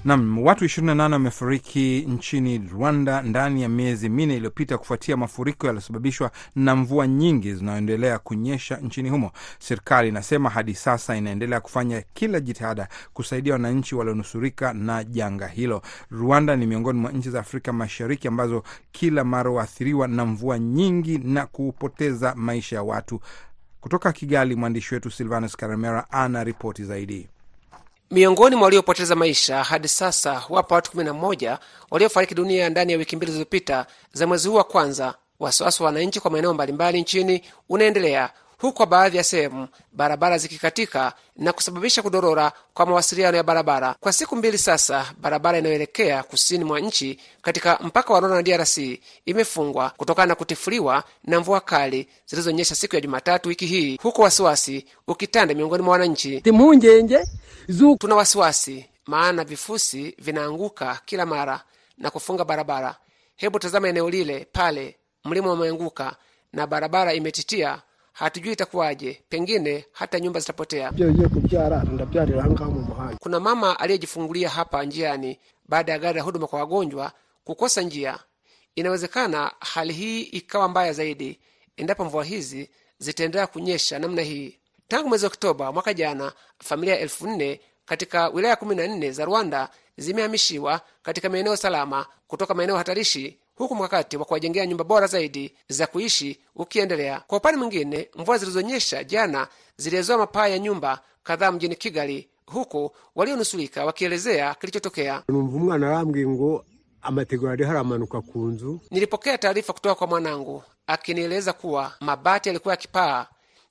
Nam, 0.05 0.37
watu 0.43 0.65
28 0.65 1.11
wamefariki 1.13 2.05
nchini 2.09 2.57
Rwanda 2.73 3.21
ndani 3.21 3.61
ya 3.61 3.69
miezi 3.69 4.09
minne 4.09 4.35
iliyopita 4.35 4.77
kufuatia 4.77 5.17
mafuriko 5.17 5.67
yaliyosababishwa 5.67 6.31
na 6.55 6.75
mvua 6.75 7.07
nyingi 7.07 7.53
zinazoendelea 7.53 8.19
kunyesha 8.19 8.77
nchini 8.77 9.09
humo. 9.09 9.31
Serikali 9.59 10.09
inasema 10.09 10.49
hadi 10.49 10.75
sasa 10.75 11.15
inaendelea 11.15 11.59
kufanya 11.59 12.03
kila 12.13 12.39
jitihada 12.39 12.87
kusaidia 13.13 13.53
wananchi 13.53 13.95
walionusurika 13.95 14.73
na 14.73 15.03
janga 15.03 15.47
hilo. 15.47 15.81
Rwanda 16.11 16.55
ni 16.55 16.65
miongoni 16.65 16.99
mwa 16.99 17.11
nchi 17.11 17.29
za 17.29 17.39
Afrika 17.39 17.73
Mashariki 17.73 18.27
ambazo 18.27 18.63
kila 18.91 19.23
mara 19.23 19.49
huathiriwa 19.49 20.07
na 20.07 20.25
mvua 20.25 20.59
nyingi 20.59 21.17
na 21.17 21.45
kupoteza 21.45 22.35
maisha 22.35 22.75
ya 22.75 22.83
watu. 22.83 23.19
Kutoka 23.81 24.11
Kigali, 24.11 24.55
mwandishi 24.55 24.93
wetu 24.93 25.11
Silvanus 25.11 25.55
Karamera 25.57 26.11
ana 26.11 26.43
ripoti 26.43 26.83
zaidi. 26.83 27.27
Miongoni 28.15 28.55
mwa 28.55 28.65
waliopoteza 28.65 29.15
maisha 29.15 29.63
hadi 29.63 29.87
sasa 29.87 30.43
wapo 30.49 30.73
watu 30.75 30.97
11 30.97 31.57
waliofariki 31.91 32.35
dunia 32.35 32.69
ndani 32.69 32.91
ya 32.91 32.97
wiki 32.97 33.15
mbili 33.15 33.31
zilizopita 33.31 33.85
za 34.13 34.27
mwezi 34.27 34.47
huu 34.47 34.55
wa 34.55 34.63
kwanza. 34.63 35.13
Wasiwasi 35.39 35.83
wa 35.83 35.87
wananchi 35.87 36.19
kwa 36.19 36.31
maeneo 36.31 36.53
mbalimbali 36.53 37.01
nchini 37.01 37.41
unaendelea 37.69 38.29
huku 38.57 38.73
kwa 38.77 38.85
baadhi 38.85 39.17
ya 39.17 39.23
sehemu 39.23 39.67
barabara 39.91 40.37
zikikatika 40.37 41.13
na 41.35 41.53
kusababisha 41.53 42.01
kudorora 42.01 42.51
kwa 42.73 42.85
mawasiliano 42.85 43.37
ya 43.37 43.43
barabara. 43.43 43.95
Kwa 43.99 44.13
siku 44.13 44.35
mbili 44.35 44.57
sasa, 44.57 45.13
barabara 45.21 45.57
inayoelekea 45.57 46.23
kusini 46.23 46.63
mwa 46.63 46.79
nchi 46.79 47.19
katika 47.41 47.79
mpaka 47.83 48.13
wa 48.13 48.19
Rwanda 48.19 48.37
na 48.37 48.43
DRC 48.43 48.77
imefungwa 49.25 49.89
kutokana 49.89 50.25
na 50.25 50.35
kutifuliwa 50.35 51.03
na 51.23 51.39
mvua 51.39 51.59
kali 51.61 52.07
zilizonyesha 52.25 52.75
siku 52.75 52.95
ya 52.95 53.01
Jumatatu 53.01 53.49
wiki 53.49 53.65
hii, 53.65 53.99
huku 54.01 54.21
wasiwasi 54.21 54.85
ukitanda 55.07 55.53
miongoni 55.53 55.83
mwa 55.83 55.91
wananchi. 55.91 56.41
Tuna 57.99 58.15
wasiwasi 58.15 58.85
maana 59.05 59.43
vifusi 59.43 60.15
vinaanguka 60.19 60.99
kila 61.05 61.25
mara 61.25 61.63
na 61.97 62.09
kufunga 62.11 62.45
barabara. 62.45 62.95
Hebu 63.35 63.59
tazama 63.59 63.87
eneo 63.87 64.09
lile 64.09 64.47
pale, 64.53 64.95
mlima 65.25 65.51
umeanguka 65.53 66.15
na 66.53 66.67
barabara 66.67 67.13
imetitia 67.13 67.81
hatujui 68.15 68.53
itakuwaje, 68.53 69.21
pengine 69.29 69.85
hata 69.91 70.19
nyumba 70.19 70.39
zitapotea. 70.39 70.91
Kuna 73.19 73.39
mama 73.39 73.79
aliyejifungulia 73.79 74.49
hapa 74.49 74.83
njiani 74.83 75.39
baada 75.65 75.91
ya 75.91 75.99
gari 75.99 76.17
la 76.17 76.23
huduma 76.23 76.47
kwa 76.47 76.59
wagonjwa 76.59 77.11
kukosa 77.43 77.81
njia. 77.81 78.19
Inawezekana 78.75 79.51
hali 79.59 79.93
hii 79.93 80.21
ikawa 80.21 80.67
mbaya 80.67 80.93
zaidi 80.93 81.39
endapo 81.77 82.05
mvua 82.05 82.23
hizi 82.23 82.69
zitaendelea 82.97 83.47
kunyesha 83.47 83.99
namna 83.99 84.21
hii. 84.21 84.59
Tangu 84.87 85.09
mwezi 85.09 85.25
Oktoba 85.25 85.71
mwaka 85.71 85.93
jana, 85.93 86.33
familia 86.59 86.99
elfu 86.99 87.27
nne 87.27 87.59
katika 87.85 88.27
wilaya 88.27 88.55
kumi 88.55 88.75
na 88.75 88.87
nne 88.87 89.11
za 89.11 89.25
Rwanda 89.25 89.69
zimehamishiwa 89.97 90.81
katika 91.03 91.29
maeneo 91.29 91.55
salama 91.55 92.05
kutoka 92.27 92.53
maeneo 92.53 92.77
hatarishi 92.77 93.39
huku 93.55 93.75
mkakati 93.75 94.17
wa 94.17 94.25
kuwajengea 94.25 94.65
nyumba 94.65 94.83
bora 94.83 95.07
zaidi 95.07 95.55
za 95.69 95.87
kuishi 95.87 96.39
ukiendelea. 96.55 97.19
Kwa 97.27 97.37
upande 97.37 97.57
mwingine, 97.59 98.09
mvua 98.15 98.37
zilizonyesha 98.37 99.03
jana 99.03 99.47
zilizoa 99.77 100.17
mapaa 100.17 100.47
ya 100.47 100.59
nyumba 100.59 100.99
kadhaa 101.23 101.51
mjini 101.51 101.75
Kigali, 101.75 102.29
huku 102.45 102.91
walionusulika 103.15 103.85
wakielezea 103.85 104.53
kilichotokea. 104.55 105.23
Nilipokea 108.91 109.37
taarifa 109.37 109.73
kutoka 109.73 109.95
kwa 109.95 110.07
mwanangu 110.07 110.63
akinieleza 110.87 111.53
kuwa 111.53 111.93
mabati 111.99 112.49
yalikuwa 112.49 112.73
yakipaa. 112.73 113.27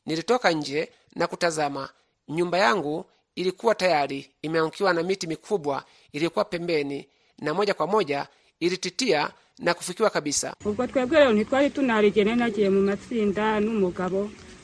Nilitoka 0.06 0.50
nje 0.50 0.92
na 1.16 1.26
kutazama, 1.26 1.88
nyumba 2.28 2.58
yangu 2.58 3.04
ilikuwa 3.34 3.74
tayari 3.74 4.30
imeangukiwa 4.42 4.92
na 4.92 5.02
miti 5.02 5.26
mikubwa 5.26 5.84
iliyokuwa 6.12 6.44
pembeni, 6.44 7.08
na 7.38 7.54
moja 7.54 7.74
kwa 7.74 7.86
moja 7.86 8.26
ilititia 8.66 9.30
na 9.58 9.74
kufikiwa 9.74 10.10
kabisa. 10.10 10.54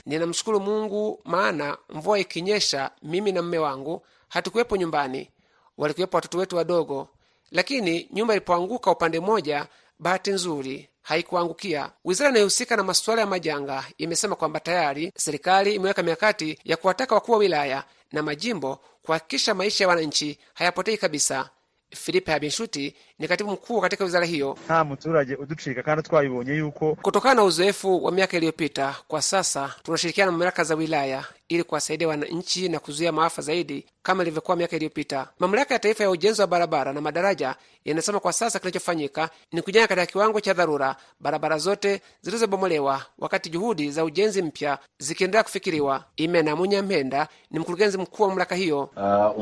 Ninamshukuru 0.06 0.60
Mungu, 0.60 1.20
maana 1.24 1.78
mvua 1.90 2.18
ikinyesha, 2.18 2.90
mimi 3.02 3.32
na 3.32 3.42
mme 3.42 3.58
wangu 3.58 4.02
hatukuwepo 4.28 4.76
nyumbani, 4.76 5.30
walikuwepo 5.78 6.16
watoto 6.16 6.38
wetu 6.38 6.56
wadogo. 6.56 7.08
Lakini 7.50 8.08
nyumba 8.12 8.34
ilipoanguka 8.34 8.90
upande 8.90 9.20
mmoja, 9.20 9.66
bahati 9.98 10.30
nzuri 10.30 10.88
haikuangukia. 11.02 11.90
Wizara 12.04 12.30
inayohusika 12.30 12.76
na 12.76 12.82
masuala 12.82 13.20
ya 13.20 13.26
majanga 13.26 13.84
imesema 13.98 14.36
kwamba 14.36 14.60
tayari 14.60 15.12
serikali 15.16 15.74
imeweka 15.74 16.02
mikakati 16.02 16.58
ya 16.64 16.76
kuwataka 16.76 17.14
wakuu 17.14 17.32
wa 17.32 17.38
wilaya 17.38 17.84
na 18.12 18.22
majimbo 18.22 18.80
kuhakikisha 19.02 19.54
maisha 19.54 19.84
ya 19.84 19.88
wananchi 19.88 20.38
hayapotei 20.54 20.96
kabisa. 20.98 21.50
Filipe 21.96 22.32
Habinshuti 22.32 22.94
ni 23.18 23.28
katibu 23.28 23.50
mkuu 23.50 23.80
katika 23.80 24.04
wizara 24.04 24.26
hiyo. 24.26 24.58
nta 24.64 24.84
muturage 24.84 25.34
uducika 25.34 25.82
kandi 25.82 26.02
twabibonye 26.02 26.52
yuko 26.54 26.94
Kutokana 27.02 27.34
na 27.34 27.42
uzoefu 27.42 28.04
wa 28.04 28.12
miaka 28.12 28.36
iliyopita, 28.36 28.96
kwa 29.08 29.22
sasa 29.22 29.74
tunashirikiana 29.82 30.26
na 30.32 30.38
mamlaka 30.38 30.64
za 30.64 30.74
wilaya 30.74 31.24
ili 31.50 31.64
kuwasaidia 31.64 32.08
wananchi 32.08 32.68
na 32.68 32.78
kuzuia 32.78 33.12
maafa 33.12 33.42
zaidi 33.42 33.86
kama 34.02 34.22
ilivyokuwa 34.22 34.56
miaka 34.56 34.76
iliyopita. 34.76 35.28
Mamlaka 35.38 35.74
ya 35.74 35.80
Taifa 35.80 36.04
ya 36.04 36.10
Ujenzi 36.10 36.40
wa 36.40 36.46
Barabara 36.46 36.92
na 36.92 37.00
Madaraja 37.00 37.54
inasema 37.84 38.20
kwa 38.20 38.32
sasa 38.32 38.58
kinachofanyika 38.58 39.30
ni 39.52 39.62
kujenga 39.62 39.86
katika 39.86 40.06
kiwango 40.06 40.40
cha 40.40 40.52
dharura 40.52 40.96
barabara 41.20 41.58
zote 41.58 42.02
zilizobomolewa, 42.22 43.02
wakati 43.18 43.50
juhudi 43.50 43.90
za 43.90 44.04
ujenzi 44.04 44.42
mpya 44.42 44.78
zikiendelea 44.98 45.42
kufikiriwa. 45.42 46.04
Imena 46.16 46.56
Munyampenda 46.56 47.28
ni 47.50 47.58
mkurugenzi 47.58 47.98
mkuu 47.98 48.22
wa 48.22 48.28
mamlaka 48.28 48.54
hiyo. 48.54 48.90
Uh, 48.96 49.40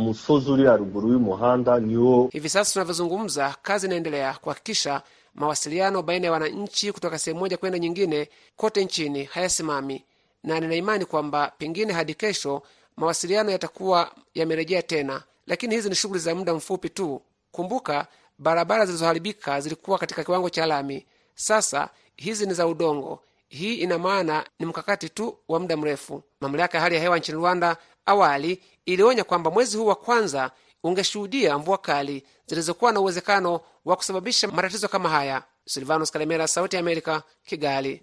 Hivi 2.33 2.49
sasa 2.49 2.73
tunavyozungumza, 2.73 3.55
kazi 3.63 3.87
inaendelea 3.87 4.33
kuhakikisha 4.35 5.03
mawasiliano 5.35 6.03
baina 6.03 6.27
ya 6.27 6.33
wananchi 6.33 6.93
kutoka 6.93 7.19
sehemu 7.19 7.41
moja 7.41 7.57
kwenda 7.57 7.79
nyingine 7.79 8.29
kote 8.57 8.85
nchini 8.85 9.25
hayasimami, 9.25 10.05
na 10.45 10.61
nina 10.61 10.75
imani 10.75 11.05
kwamba 11.05 11.53
pengine 11.59 11.93
hadi 11.93 12.15
kesho 12.15 12.63
mawasiliano 12.97 13.51
yatakuwa 13.51 14.13
yamerejea 14.35 14.83
tena, 14.83 15.23
lakini 15.47 15.75
hizi 15.75 15.89
ni 15.89 15.95
shughuli 15.95 16.21
za 16.21 16.35
muda 16.35 16.55
mfupi 16.55 16.89
tu. 16.91 17.23
Kumbuka, 17.53 18.07
barabara 18.39 18.87
zilizoharibika 18.87 19.61
zilikuwa 19.61 19.99
katika 19.99 20.25
kiwango 20.25 20.51
cha 20.51 20.67
lami, 20.67 21.07
sasa 21.35 21.89
hizi 22.17 22.47
ni 22.47 22.55
za 22.55 22.67
udongo. 22.67 23.23
Hii 23.49 23.75
ina 23.75 23.99
maana 23.99 24.45
ni 24.59 24.67
mkakati 24.67 25.09
tu 25.09 25.39
wa 25.49 25.61
muda 25.61 25.77
mrefu. 25.77 26.23
Mamlaka 26.41 26.79
ya 26.79 26.83
hali 26.83 26.95
ya 26.95 27.01
hewa 27.01 27.19
nchini 27.19 27.39
Rwanda 27.39 27.77
awali 28.07 28.63
ilionya 28.87 29.25
kwamba 29.25 29.51
mwezi 29.51 29.77
huu 29.77 29.87
wa 29.87 29.95
kwanza 29.95 30.51
ungeshuhudia 30.85 31.59
mvua 31.59 31.79
kali 31.79 32.27
zilizokuwa 32.47 32.93
na 32.93 33.01
uwezekano 33.01 33.61
wa 33.85 33.97
kusababisha 33.97 34.49
matatizo 34.49 34.89
kama 34.89 35.09
haya. 35.09 35.43
Silvanos 35.67 36.11
Kalemera, 36.13 36.49
Sauti 36.49 36.77
ya 36.77 36.81
Amerika, 36.81 37.23
Kigali. 37.45 38.03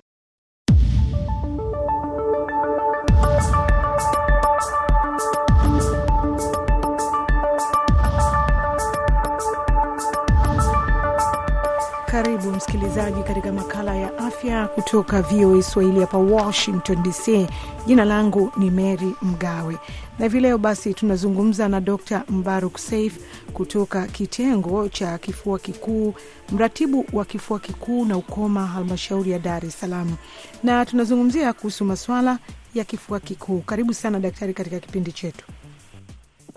Msikilizaji 12.55 13.23
katika 13.23 13.51
makala 13.51 13.95
ya 13.95 14.17
afya 14.17 14.67
kutoka 14.67 15.21
VOA 15.21 15.61
Swahili 15.63 15.99
hapa 15.99 16.17
Washington 16.17 17.03
DC. 17.03 17.47
Jina 17.87 18.05
langu 18.05 18.51
ni 18.57 18.71
Mary 18.71 19.15
Mgawe 19.21 19.77
na 20.19 20.25
hivi 20.25 20.39
leo 20.39 20.57
basi 20.57 20.93
tunazungumza 20.93 21.69
na 21.69 21.81
Dr 21.81 22.23
Mbaruk 22.29 22.77
Saif 22.77 23.17
kutoka 23.53 24.07
kitengo 24.07 24.89
cha 24.89 25.17
kifua 25.17 25.59
kikuu, 25.59 26.13
mratibu 26.51 27.05
wa 27.13 27.25
kifua 27.25 27.59
kikuu 27.59 28.05
na 28.05 28.17
ukoma, 28.17 28.67
halmashauri 28.67 29.31
ya 29.31 29.39
Dar 29.39 29.65
es 29.65 29.79
Salaam, 29.79 30.15
na 30.63 30.85
tunazungumzia 30.85 31.53
kuhusu 31.53 31.85
maswala 31.85 32.39
ya 32.75 32.83
kifua 32.83 33.19
kikuu. 33.19 33.59
Karibu 33.59 33.93
sana 33.93 34.19
daktari 34.19 34.53
katika 34.53 34.79
kipindi 34.79 35.11
chetu. 35.11 35.45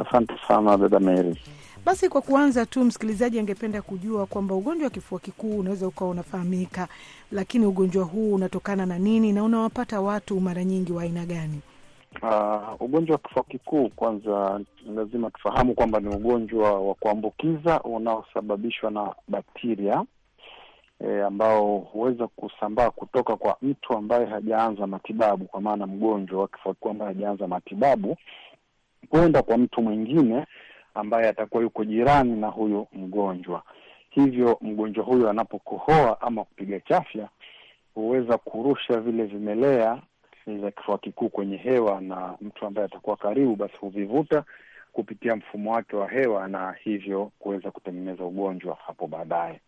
Asante 0.08 0.34
sana 0.48 0.76
dada 0.76 1.00
Mary. 1.00 1.40
Basi 1.88 2.08
kwa 2.08 2.20
kuanza 2.22 2.66
tu, 2.66 2.84
msikilizaji 2.84 3.38
angependa 3.38 3.82
kujua 3.82 4.26
kwamba 4.26 4.54
ugonjwa 4.54 4.84
wa 4.84 4.90
kifua 4.90 5.18
kikuu 5.18 5.58
unaweza 5.58 5.86
ukawa 5.88 6.10
unafahamika, 6.10 6.88
lakini 7.32 7.66
ugonjwa 7.66 8.04
huu 8.04 8.34
unatokana 8.34 8.86
na 8.86 8.98
nini 8.98 9.32
na 9.32 9.44
unawapata 9.44 10.00
watu 10.00 10.40
mara 10.40 10.64
nyingi 10.64 10.92
wa 10.92 11.02
aina 11.02 11.26
gani? 11.26 11.60
Uh, 12.22 12.82
ugonjwa 12.82 13.12
wa 13.14 13.18
kifua 13.18 13.42
kikuu, 13.42 13.88
kwanza 13.88 14.60
lazima 14.94 15.30
tufahamu 15.30 15.74
kwamba 15.74 16.00
ni 16.00 16.08
ugonjwa 16.08 16.80
wa 16.80 16.94
kuambukiza 16.94 17.80
unaosababishwa 17.82 18.90
na 18.90 19.14
bakteria 19.28 20.04
e, 21.00 21.20
ambao 21.22 21.78
huweza 21.78 22.26
kusambaa 22.26 22.90
kutoka 22.90 23.36
kwa 23.36 23.56
mtu 23.62 23.92
ambaye 23.92 24.26
hajaanza 24.26 24.86
matibabu, 24.86 25.44
kwa 25.44 25.60
maana 25.60 25.86
mgonjwa 25.86 26.40
wa 26.40 26.48
kifua 26.48 26.74
kikuu 26.74 26.90
ambaye 26.90 27.14
hajaanza 27.14 27.46
matibabu 27.48 28.16
kwenda 29.08 29.42
kwa 29.42 29.58
mtu 29.58 29.82
mwingine 29.82 30.46
ambaye 30.94 31.28
atakuwa 31.28 31.62
yuko 31.62 31.84
jirani 31.84 32.40
na 32.40 32.46
huyu 32.48 32.86
mgonjwa. 32.92 33.62
Hivyo 34.10 34.58
mgonjwa 34.60 35.04
huyu 35.04 35.28
anapokohoa 35.28 36.20
ama 36.20 36.44
kupiga 36.44 36.80
chafya 36.80 37.28
huweza 37.94 38.38
kurusha 38.38 39.00
vile 39.00 39.24
vimelea 39.24 40.02
vya 40.46 40.70
kifua 40.70 40.98
kikuu 40.98 41.28
kwenye 41.28 41.56
hewa, 41.56 42.00
na 42.00 42.34
mtu 42.40 42.66
ambaye 42.66 42.84
atakuwa 42.86 43.16
karibu 43.16 43.56
basi 43.56 43.76
huvivuta 43.76 44.44
kupitia 44.92 45.36
mfumo 45.36 45.72
wake 45.72 45.96
wa 45.96 46.08
hewa, 46.10 46.48
na 46.48 46.72
hivyo 46.72 47.30
kuweza 47.38 47.70
kutengeneza 47.70 48.24
ugonjwa 48.24 48.78
hapo 48.86 49.06
baadaye. 49.06 49.60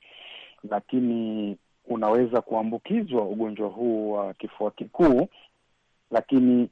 Lakini 0.70 1.56
unaweza 1.88 2.40
kuambukizwa 2.40 3.22
ugonjwa 3.24 3.68
huu 3.68 4.12
wa 4.12 4.34
kifua 4.34 4.70
kikuu, 4.70 5.28
lakini 6.10 6.70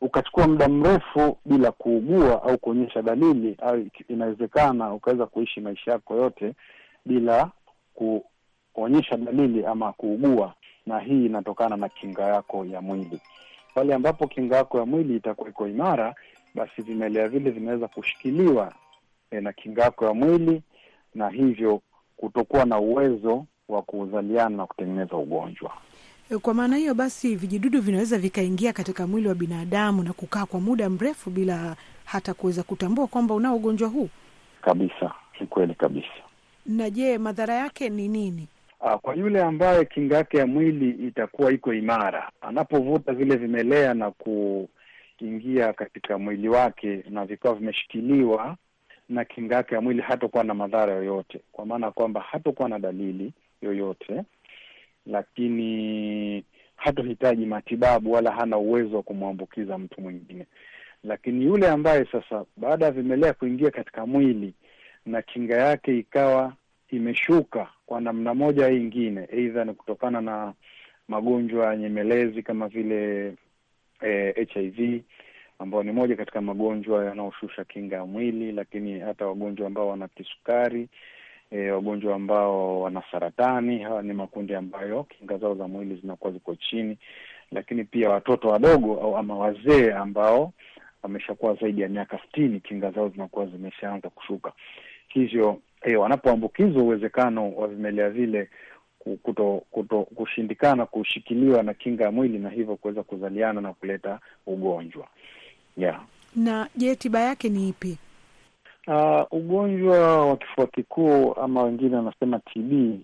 ukachukua 0.00 0.48
muda 0.48 0.68
mrefu 0.68 1.38
bila 1.44 1.72
kuugua 1.72 2.42
au 2.42 2.58
kuonyesha 2.58 3.02
dalili, 3.02 3.56
au 3.62 3.86
inawezekana 4.08 4.94
ukaweza 4.94 5.26
kuishi 5.26 5.60
maisha 5.60 5.90
yako 5.92 6.14
yote 6.16 6.54
bila 7.06 7.50
kuonyesha 8.72 9.16
dalili 9.16 9.66
ama 9.66 9.92
kuugua, 9.92 10.54
na 10.86 10.98
hii 10.98 11.26
inatokana 11.26 11.76
na 11.76 11.88
kinga 11.88 12.22
yako 12.22 12.64
ya 12.64 12.80
mwili. 12.80 13.20
Pale 13.74 13.94
ambapo 13.94 14.26
kinga 14.26 14.56
yako 14.56 14.78
ya 14.78 14.86
mwili 14.86 15.16
itakuwa 15.16 15.48
iko 15.50 15.68
imara, 15.68 16.14
basi 16.54 16.82
vimelea 16.82 17.28
vile 17.28 17.50
vinaweza 17.50 17.88
kushikiliwa 17.88 18.72
e, 19.30 19.40
na 19.40 19.52
kinga 19.52 19.82
yako 19.82 20.04
ya 20.04 20.14
mwili, 20.14 20.62
na 21.14 21.28
hivyo 21.28 21.80
kutokuwa 22.16 22.64
na 22.64 22.78
uwezo 22.78 23.44
wa 23.68 23.82
kuzaliana 23.82 24.56
na 24.56 24.66
kutengeneza 24.66 25.16
ugonjwa. 25.16 25.72
Kwa 26.42 26.54
maana 26.54 26.76
hiyo 26.76 26.94
basi, 26.94 27.36
vijidudu 27.36 27.80
vinaweza 27.80 28.18
vikaingia 28.18 28.72
katika 28.72 29.06
mwili 29.06 29.28
wa 29.28 29.34
binadamu 29.34 30.02
na 30.02 30.12
kukaa 30.12 30.46
kwa 30.46 30.60
muda 30.60 30.90
mrefu 30.90 31.30
bila 31.30 31.76
hata 32.04 32.34
kuweza 32.34 32.62
kutambua 32.62 33.06
kwamba 33.06 33.34
unao 33.34 33.56
ugonjwa 33.56 33.88
huu. 33.88 34.08
Kabisa, 34.62 35.14
ni 35.40 35.46
kweli 35.46 35.74
kabisa. 35.74 36.08
Na 36.66 36.90
je, 36.90 37.18
madhara 37.18 37.54
yake 37.54 37.88
ni 37.88 38.08
nini? 38.08 38.48
Aa, 38.80 38.98
kwa 38.98 39.14
yule 39.14 39.42
ambaye 39.42 39.84
kinga 39.84 40.16
yake 40.16 40.36
ya 40.38 40.46
mwili 40.46 40.90
itakuwa 41.08 41.52
iko 41.52 41.74
imara, 41.74 42.30
anapovuta 42.40 43.12
vile 43.12 43.36
vimelea 43.36 43.94
na 43.94 44.10
kuingia 44.10 45.72
katika 45.72 46.18
mwili 46.18 46.48
wake 46.48 47.04
na 47.10 47.26
vikawa 47.26 47.54
vimeshikiliwa 47.54 48.56
na 49.08 49.24
kinga 49.24 49.54
yake 49.54 49.74
ya 49.74 49.80
mwili, 49.80 50.02
hatakuwa 50.02 50.44
na 50.44 50.54
madhara 50.54 50.92
yoyote, 50.94 51.40
kwa 51.52 51.66
maana 51.66 51.86
ya 51.86 51.92
kwamba 51.92 52.20
hatakuwa 52.20 52.68
na 52.68 52.78
dalili 52.78 53.32
yoyote 53.62 54.22
lakini 55.08 56.44
hatohitaji 56.76 57.46
matibabu 57.46 58.12
wala 58.12 58.32
hana 58.32 58.58
uwezo 58.58 58.96
wa 58.96 59.02
kumwambukiza 59.02 59.78
mtu 59.78 60.00
mwingine. 60.00 60.46
Lakini 61.04 61.44
yule 61.44 61.68
ambaye 61.68 62.04
sasa 62.12 62.44
baada 62.56 62.84
ya 62.84 62.90
vimelea 62.90 63.32
kuingia 63.32 63.70
katika 63.70 64.06
mwili 64.06 64.54
na 65.06 65.22
kinga 65.22 65.56
yake 65.56 65.98
ikawa 65.98 66.52
imeshuka 66.90 67.68
kwa 67.86 68.00
namna 68.00 68.34
moja 68.34 68.68
ingine, 68.70 69.28
aidha 69.32 69.64
ni 69.64 69.74
kutokana 69.74 70.20
na 70.20 70.52
magonjwa 71.08 71.76
nyemelezi 71.76 72.42
kama 72.42 72.68
vile 72.68 73.32
eh, 74.00 74.48
HIV 74.48 75.02
ambayo 75.58 75.82
ni 75.82 75.92
moja 75.92 76.16
katika 76.16 76.40
magonjwa 76.40 77.04
yanayoshusha 77.04 77.64
kinga 77.64 77.96
ya 77.96 78.04
mwili, 78.06 78.52
lakini 78.52 79.00
hata 79.00 79.26
wagonjwa 79.26 79.66
ambao 79.66 79.88
wana 79.88 80.08
kisukari 80.08 80.88
E, 81.50 81.70
wagonjwa 81.70 82.14
ambao 82.14 82.80
wana 82.80 83.02
saratani, 83.12 83.78
hawa 83.78 84.02
ni 84.02 84.12
makundi 84.12 84.54
ambayo 84.54 85.04
kinga 85.04 85.38
zao 85.38 85.54
za 85.54 85.68
mwili 85.68 85.96
zinakuwa 85.96 86.32
ziko 86.32 86.54
chini, 86.54 86.98
lakini 87.52 87.84
pia 87.84 88.10
watoto 88.10 88.48
wadogo 88.48 89.00
au 89.00 89.16
ama 89.16 89.38
wazee 89.38 89.92
ambao 89.92 90.52
wameshakuwa 91.02 91.54
zaidi 91.54 91.80
ya 91.80 91.88
miaka 91.88 92.18
sitini, 92.18 92.60
kinga 92.60 92.90
zao 92.90 93.08
zinakuwa 93.08 93.46
zimeshaanza 93.46 94.10
kushuka. 94.10 94.52
Hivyo 95.08 95.60
e, 95.82 95.96
wanapoambukizwa, 95.96 96.82
uwezekano 96.82 97.50
wa 97.52 97.68
vimelea 97.68 98.10
vile 98.10 98.48
kuto, 99.22 99.62
kuto 99.70 100.02
kushindikana 100.02 100.86
kushikiliwa 100.86 101.62
na 101.62 101.74
kinga 101.74 102.04
ya 102.04 102.10
mwili 102.12 102.38
na 102.38 102.50
hivyo 102.50 102.76
kuweza 102.76 103.02
kuzaliana 103.02 103.60
na 103.60 103.72
kuleta 103.72 104.20
ugonjwa 104.46 105.08
yeah. 105.76 106.04
Na 106.36 106.68
je, 106.76 106.96
tiba 106.96 107.20
yake 107.20 107.48
ni 107.48 107.68
ipi? 107.68 107.98
Uh, 108.88 109.22
ugonjwa 109.30 110.26
wa 110.26 110.36
kifua 110.36 110.66
kikuu 110.66 111.32
ama 111.34 111.62
wengine 111.62 111.96
wanasema 111.96 112.38
TB 112.38 113.00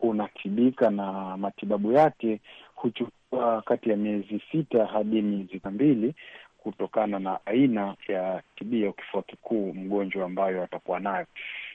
unatibika 0.00 0.90
na 0.90 1.36
matibabu 1.36 1.92
yake 1.92 2.40
huchukua 2.74 3.62
kati 3.62 3.90
ya 3.90 3.96
miezi 3.96 4.42
sita 4.52 4.86
hadi 4.86 5.22
miezi 5.22 5.60
mbili 5.70 6.14
kutokana 6.62 7.18
na 7.18 7.38
aina 7.46 7.94
ya 8.08 8.42
TB 8.56 8.74
ya 8.74 8.92
kifua 8.92 9.22
kikuu 9.22 9.74
mgonjwa 9.74 10.26
ambayo 10.26 10.62
atakuwa 10.62 11.00
nayo. 11.00 11.26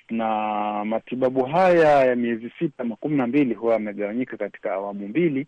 Na 0.09 0.85
matibabu 0.85 1.45
haya 1.45 2.05
ya 2.05 2.15
miezi 2.15 2.51
sita 2.59 2.83
ama 2.83 2.95
kumi 2.95 3.17
na 3.17 3.27
mbili 3.27 3.53
huwa 3.53 3.73
yamegawanyika 3.73 4.37
katika 4.37 4.73
awamu 4.73 5.07
mbili. 5.07 5.47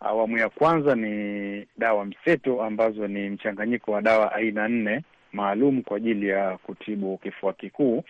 Awamu 0.00 0.38
ya 0.38 0.48
kwanza 0.48 0.94
ni 0.94 1.66
dawa 1.78 2.04
mseto 2.04 2.62
ambazo 2.62 3.08
ni 3.08 3.30
mchanganyiko 3.30 3.92
wa 3.92 4.02
dawa 4.02 4.32
aina 4.32 4.68
nne 4.68 5.02
maalum 5.34 5.82
kwa 5.82 5.96
ajili 5.96 6.28
ya 6.28 6.58
kutibu 6.58 7.18
kifua 7.18 7.52
kikuu 7.52 8.04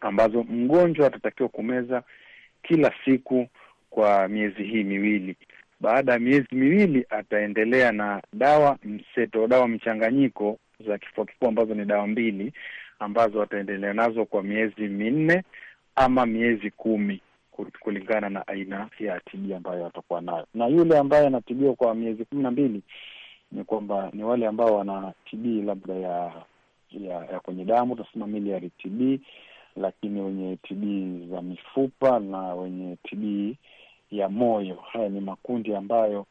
ambazo 0.00 0.42
mgonjwa 0.42 1.06
atatakiwa 1.06 1.48
kumeza 1.48 2.02
kila 2.62 2.92
siku 3.04 3.48
kwa 3.90 4.28
miezi 4.28 4.62
hii 4.64 4.84
miwili, 4.84 5.36
baada 5.80 6.12
ya 6.12 6.18
miezi 6.18 6.48
miwili 6.52 7.06
ataendelea 7.10 7.92
na 7.92 8.22
dawa 8.32 8.78
mseto, 8.84 9.46
dawa 9.46 9.68
mchanganyiko 9.68 10.58
za 10.86 10.98
kifua 10.98 11.26
kikuu 11.26 11.46
ambazo 11.48 11.74
ni 11.74 11.84
dawa 11.84 12.06
mbili 12.06 12.52
ambazo 12.98 13.42
ataendelea 13.42 13.92
nazo 13.92 14.24
kwa 14.24 14.42
miezi 14.42 14.88
minne 14.88 15.42
ama 15.96 16.26
miezi 16.26 16.70
kumi 16.70 17.20
kulingana 17.80 18.28
na 18.28 18.46
aina 18.46 18.88
ya 18.98 19.20
tibi 19.20 19.54
ambayo 19.54 19.86
atakuwa 19.86 20.20
nayo. 20.20 20.46
Na 20.54 20.66
yule 20.66 20.98
ambaye 20.98 21.26
anatibiwa 21.26 21.74
kwa 21.74 21.94
miezi 21.94 22.24
kumi 22.24 22.42
na 22.42 22.50
mbili 22.50 22.82
ni 23.52 23.64
kwamba 23.64 24.10
ni 24.12 24.24
wale 24.24 24.46
ambao 24.46 24.74
wana 24.76 25.12
TB 25.30 25.46
labda 25.66 25.94
ya 25.94 26.32
ya, 26.90 27.14
ya 27.32 27.40
kwenye 27.40 27.64
damu 27.64 27.96
tunasema 27.96 28.26
miliari 28.26 28.70
TB, 28.70 29.20
lakini 29.76 30.20
wenye 30.20 30.56
TB 30.56 30.82
za 31.30 31.42
mifupa 31.42 32.18
na 32.20 32.38
wenye 32.54 32.96
TB 32.96 33.54
ya 34.10 34.28
moyo. 34.28 34.74
Haya 34.74 35.08
ni 35.08 35.20
makundi 35.20 35.74
ambayo 35.74 36.26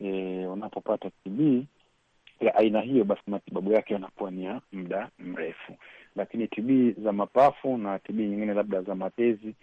e, 0.00 0.46
unapopata 0.46 1.10
TB 1.24 1.64
ya 2.40 2.54
aina 2.54 2.80
hiyo, 2.80 3.04
basi 3.04 3.22
matibabu 3.26 3.72
yake 3.72 3.94
yanakuwa 3.94 4.30
ni 4.30 4.44
ya 4.44 4.60
muda 4.72 5.08
mrefu. 5.18 5.72
Lakini 6.16 6.48
TB 6.48 7.00
za 7.04 7.12
mapafu 7.12 7.76
na 7.76 7.98
TB 7.98 8.18
nyingine 8.20 8.54
labda 8.54 8.82
za 8.82 8.94
matezi 8.94 9.54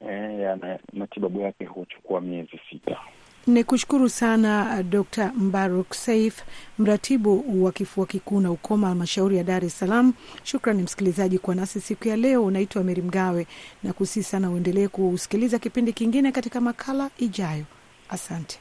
e, 0.00 0.38
ya 0.40 0.78
matibabu 0.92 1.40
yake 1.40 1.64
huchukua 1.64 2.20
miezi 2.20 2.60
sita. 2.70 3.00
Ni 3.46 3.64
kushukuru 3.64 4.08
sana 4.08 4.82
Dr 4.82 5.32
Mbaruk 5.34 5.94
Saif, 5.94 6.42
mratibu 6.78 7.64
wa 7.64 7.72
kifua 7.72 8.06
kikuu 8.06 8.40
na 8.40 8.50
ukoma 8.50 8.86
halmashauri 8.86 9.36
ya 9.36 9.44
Dar 9.44 9.64
es 9.64 9.78
Salaam. 9.78 10.12
Shukrani 10.42 10.82
msikilizaji 10.82 11.38
kwa 11.38 11.54
nasi 11.54 11.80
siku 11.80 12.08
ya 12.08 12.16
leo. 12.16 12.44
Unaitwa 12.44 12.84
Meri 12.84 13.02
Mgawe 13.02 13.46
na 13.82 13.92
kusii 13.92 14.22
sana 14.22 14.50
uendelee 14.50 14.88
kusikiliza 14.88 15.58
kipindi 15.58 15.92
kingine 15.92 16.32
katika 16.32 16.60
makala 16.60 17.10
ijayo. 17.18 17.64
Asante 18.08 18.58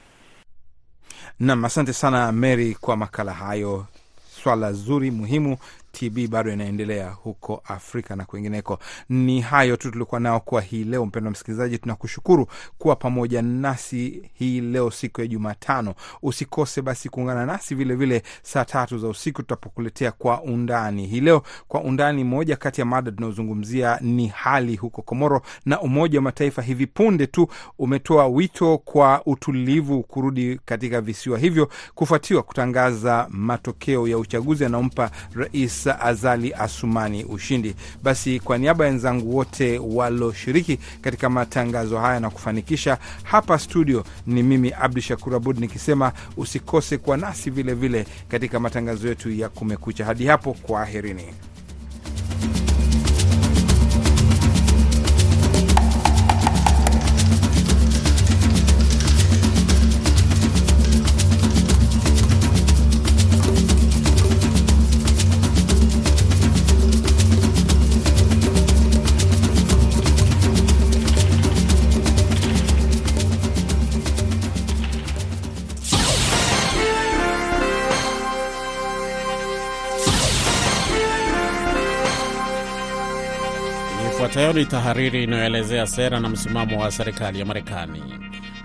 nam. 1.39 1.65
Asante 1.65 1.93
sana 1.93 2.31
Mary 2.31 2.75
kwa 2.75 2.97
makala 2.97 3.33
hayo, 3.33 3.85
swala 4.43 4.73
zuri 4.73 5.11
muhimu 5.11 5.57
TB 5.95 6.27
bado 6.29 6.51
inaendelea 6.53 7.09
huko 7.11 7.61
Afrika 7.65 8.15
na 8.15 8.25
kwingineko. 8.25 8.79
Ni 9.09 9.41
hayo 9.41 9.77
tu 9.77 9.91
tuliokuwa 9.91 10.19
nao 10.21 10.39
kwa 10.39 10.61
hii 10.61 10.83
leo. 10.83 11.05
Mpendwa 11.05 11.31
msikilizaji, 11.31 11.77
tunakushukuru 11.77 12.47
kuwa 12.77 12.95
pamoja 12.95 13.41
nasi 13.41 14.21
hii 14.33 14.61
leo, 14.61 14.91
siku 14.91 15.21
ya 15.21 15.27
Jumatano. 15.27 15.93
Usikose 16.21 16.81
basi 16.81 17.09
kuungana 17.09 17.45
nasi 17.45 17.75
vilevile 17.75 18.23
saa 18.43 18.65
tatu 18.65 18.97
za 18.97 19.07
usiku 19.07 19.41
tutapokuletea 19.41 20.11
kwa 20.11 20.41
undani. 20.41 21.07
Hii 21.07 21.19
leo 21.21 21.41
kwa 21.67 21.81
undani, 21.81 22.23
moja 22.23 22.55
kati 22.55 22.81
ya 22.81 22.85
mada 22.85 23.11
tunayozungumzia 23.11 23.99
ni 24.01 24.27
hali 24.27 24.75
huko 24.75 25.01
Komoro, 25.01 25.41
na 25.65 25.81
Umoja 25.81 26.19
wa 26.19 26.23
Mataifa 26.23 26.61
hivi 26.61 26.87
punde 26.87 27.27
tu 27.27 27.47
umetoa 27.79 28.27
wito 28.27 28.77
kwa 28.77 29.21
utulivu 29.25 30.03
kurudi 30.03 30.59
katika 30.65 31.01
visiwa 31.01 31.39
hivyo 31.39 31.69
kufuatiwa 31.95 32.43
kutangaza 32.43 33.27
matokeo 33.29 34.07
ya 34.07 34.17
uchaguzi 34.17 34.65
anaompa 34.65 35.11
rais 35.35 35.84
Azali 35.91 36.53
Asumani 36.53 37.23
ushindi. 37.23 37.75
Basi 38.03 38.39
kwa 38.39 38.57
niaba 38.57 38.85
ya 38.85 38.91
wenzangu 38.91 39.35
wote 39.37 39.79
walioshiriki 39.79 40.79
katika 41.01 41.29
matangazo 41.29 41.97
haya 41.99 42.19
na 42.19 42.29
kufanikisha 42.29 42.97
hapa 43.23 43.59
studio, 43.59 44.03
ni 44.27 44.43
mimi 44.43 44.71
Abdu 44.79 45.01
Shakur 45.01 45.35
Abud 45.35 45.59
nikisema 45.59 46.11
usikose 46.37 46.97
kuwa 46.97 47.17
nasi 47.17 47.49
vilevile 47.49 47.97
vile 48.03 48.11
katika 48.27 48.59
matangazo 48.59 49.07
yetu 49.07 49.31
ya 49.31 49.49
Kumekucha. 49.49 50.05
Hadi 50.05 50.25
hapo, 50.25 50.53
kwaherini. 50.53 51.23
Ifuatayo 84.45 84.63
ni 84.65 84.71
tahariri 84.71 85.23
inayoelezea 85.23 85.87
sera 85.87 86.19
na 86.19 86.29
msimamo 86.29 86.81
wa 86.81 86.91
serikali 86.91 87.39
ya 87.39 87.45
Marekani. 87.45 88.03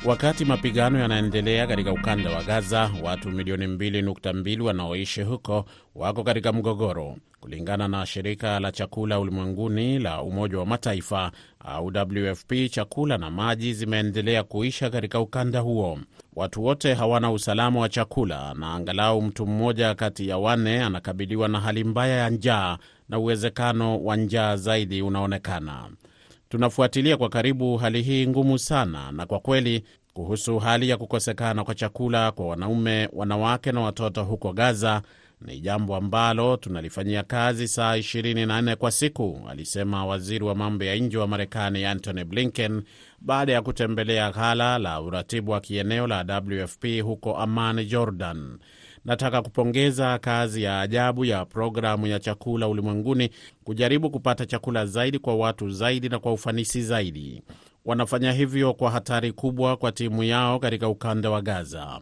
Wakati 0.05 0.45
mapigano 0.45 0.99
yanaendelea 0.99 1.67
katika 1.67 1.93
ukanda 1.93 2.31
wa 2.31 2.43
Gaza, 2.43 2.91
watu 3.03 3.31
milioni 3.31 3.67
2.2 3.67 4.61
wanaoishi 4.63 5.23
huko 5.23 5.65
wako 5.95 6.25
katika 6.25 6.53
mgogoro, 6.53 7.17
kulingana 7.41 7.89
na 7.89 8.07
shirika 8.07 8.61
la 8.61 8.73
chakula 8.73 9.21
ulimwenguni 9.21 9.99
la 9.99 10.23
Umoja 10.23 10.59
wa 10.59 10.67
Mataifa 10.67 11.33
au 11.65 11.87
WFP. 11.87 12.53
Chakula 12.71 13.19
na 13.19 13.31
maji 13.31 13.75
zimeendelea 13.75 14.43
kuisha 14.43 14.91
katika 14.91 15.21
ukanda 15.21 15.61
huo. 15.61 15.99
Watu 16.37 16.65
wote 16.65 16.95
hawana 16.95 17.33
usalama 17.33 17.81
wa 17.81 17.89
chakula, 17.89 18.55
na 18.55 18.75
angalau 18.75 19.23
mtu 19.23 19.47
mmoja 19.47 19.95
kati 19.95 20.29
ya 20.29 20.39
wanne 20.39 20.83
anakabiliwa 20.83 21.49
na 21.49 21.61
hali 21.61 21.85
mbaya 21.85 22.17
ya 22.17 22.31
njaa 22.31 22.79
na 23.11 23.19
uwezekano 23.19 23.99
wa 24.05 24.17
njaa 24.17 24.57
zaidi 24.57 25.03
unaonekana. 25.03 25.91
Tunafuatilia 26.49 27.17
kwa 27.17 27.29
karibu 27.29 27.77
hali 27.77 28.03
hii 28.03 28.27
ngumu 28.27 28.59
sana, 28.59 29.13
na 29.13 29.27
kwa 29.27 29.41
kweli 29.41 29.85
kuhusu 30.15 30.59
hali 30.59 30.89
ya 30.89 30.97
kukosekana 30.97 31.65
kwa 31.65 31.75
chakula 31.75 32.33
kwa 32.33 32.47
wanaume, 32.47 33.09
wanawake 33.13 33.73
na 33.73 33.81
watoto 33.81 34.25
huko 34.25 34.53
Gaza 34.53 35.03
ni 35.41 35.61
jambo 35.61 35.97
ambalo 35.97 36.57
tunalifanyia 36.57 37.23
kazi 37.23 37.69
saa 37.69 37.97
24 37.97 38.75
kwa 38.77 38.91
siku, 38.91 39.41
alisema 39.51 40.07
waziri 40.07 40.45
wa 40.45 40.55
mambo 40.55 40.85
ya 40.85 40.97
nje 40.97 41.19
wa 41.19 41.27
Marekani 41.29 41.85
Antony 41.85 42.25
Blinken 42.25 42.83
baada 43.21 43.53
ya 43.53 43.63
kutembelea 43.63 44.31
ghala 44.31 44.79
la 44.79 45.01
uratibu 45.01 45.51
wa 45.51 45.61
kieneo 45.61 46.07
la 46.07 46.43
WFP 46.47 46.85
huko 47.03 47.37
Amman, 47.37 47.85
Jordan. 47.87 48.59
Nataka 49.05 49.43
kupongeza 49.43 50.19
kazi 50.19 50.63
ya 50.63 50.81
ajabu 50.81 51.25
ya 51.25 51.45
programu 51.45 52.07
ya 52.07 52.19
chakula 52.19 52.69
ulimwenguni 52.69 53.31
kujaribu 53.65 54.11
kupata 54.11 54.47
chakula 54.47 54.87
zaidi 54.87 55.19
kwa 55.19 55.37
watu 55.37 55.71
zaidi 55.71 56.09
na 56.09 56.19
kwa 56.19 56.33
ufanisi 56.33 56.83
zaidi. 56.83 57.43
Wanafanya 57.85 58.33
hivyo 58.33 58.75
kwa 58.75 58.91
hatari 58.91 59.33
kubwa 59.33 59.77
kwa 59.77 59.93
timu 59.93 60.23
yao 60.25 60.59
katika 60.59 60.89
ukanda 60.89 61.31
wa 61.31 61.43
Gaza. 61.43 62.01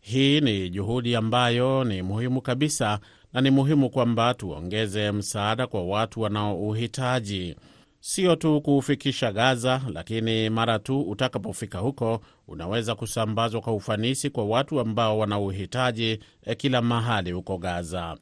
Hii 0.00 0.40
ni 0.40 0.70
juhudi 0.70 1.16
ambayo 1.16 1.84
ni 1.84 2.02
muhimu 2.02 2.40
kabisa, 2.40 2.98
na 3.32 3.40
ni 3.40 3.50
muhimu 3.50 3.90
kwamba 3.90 4.34
tuongeze 4.34 5.12
msaada 5.12 5.66
kwa 5.66 5.82
watu 5.86 6.20
wanaouhitaji, 6.20 7.56
sio 8.00 8.36
tu 8.36 8.60
kuufikisha 8.60 9.32
Gaza, 9.32 9.82
lakini 9.92 10.50
mara 10.50 10.78
tu 10.78 11.00
utakapofika 11.00 11.78
huko 11.78 12.20
unaweza 12.48 12.94
kusambazwa 12.94 13.60
kwa 13.60 13.72
ufanisi 13.74 14.30
kwa 14.30 14.44
watu 14.44 14.80
ambao 14.80 15.18
wanauhitaji 15.18 16.18
kila 16.56 16.82
mahali 16.82 17.30
huko 17.32 17.58
Gaza. 17.58 18.16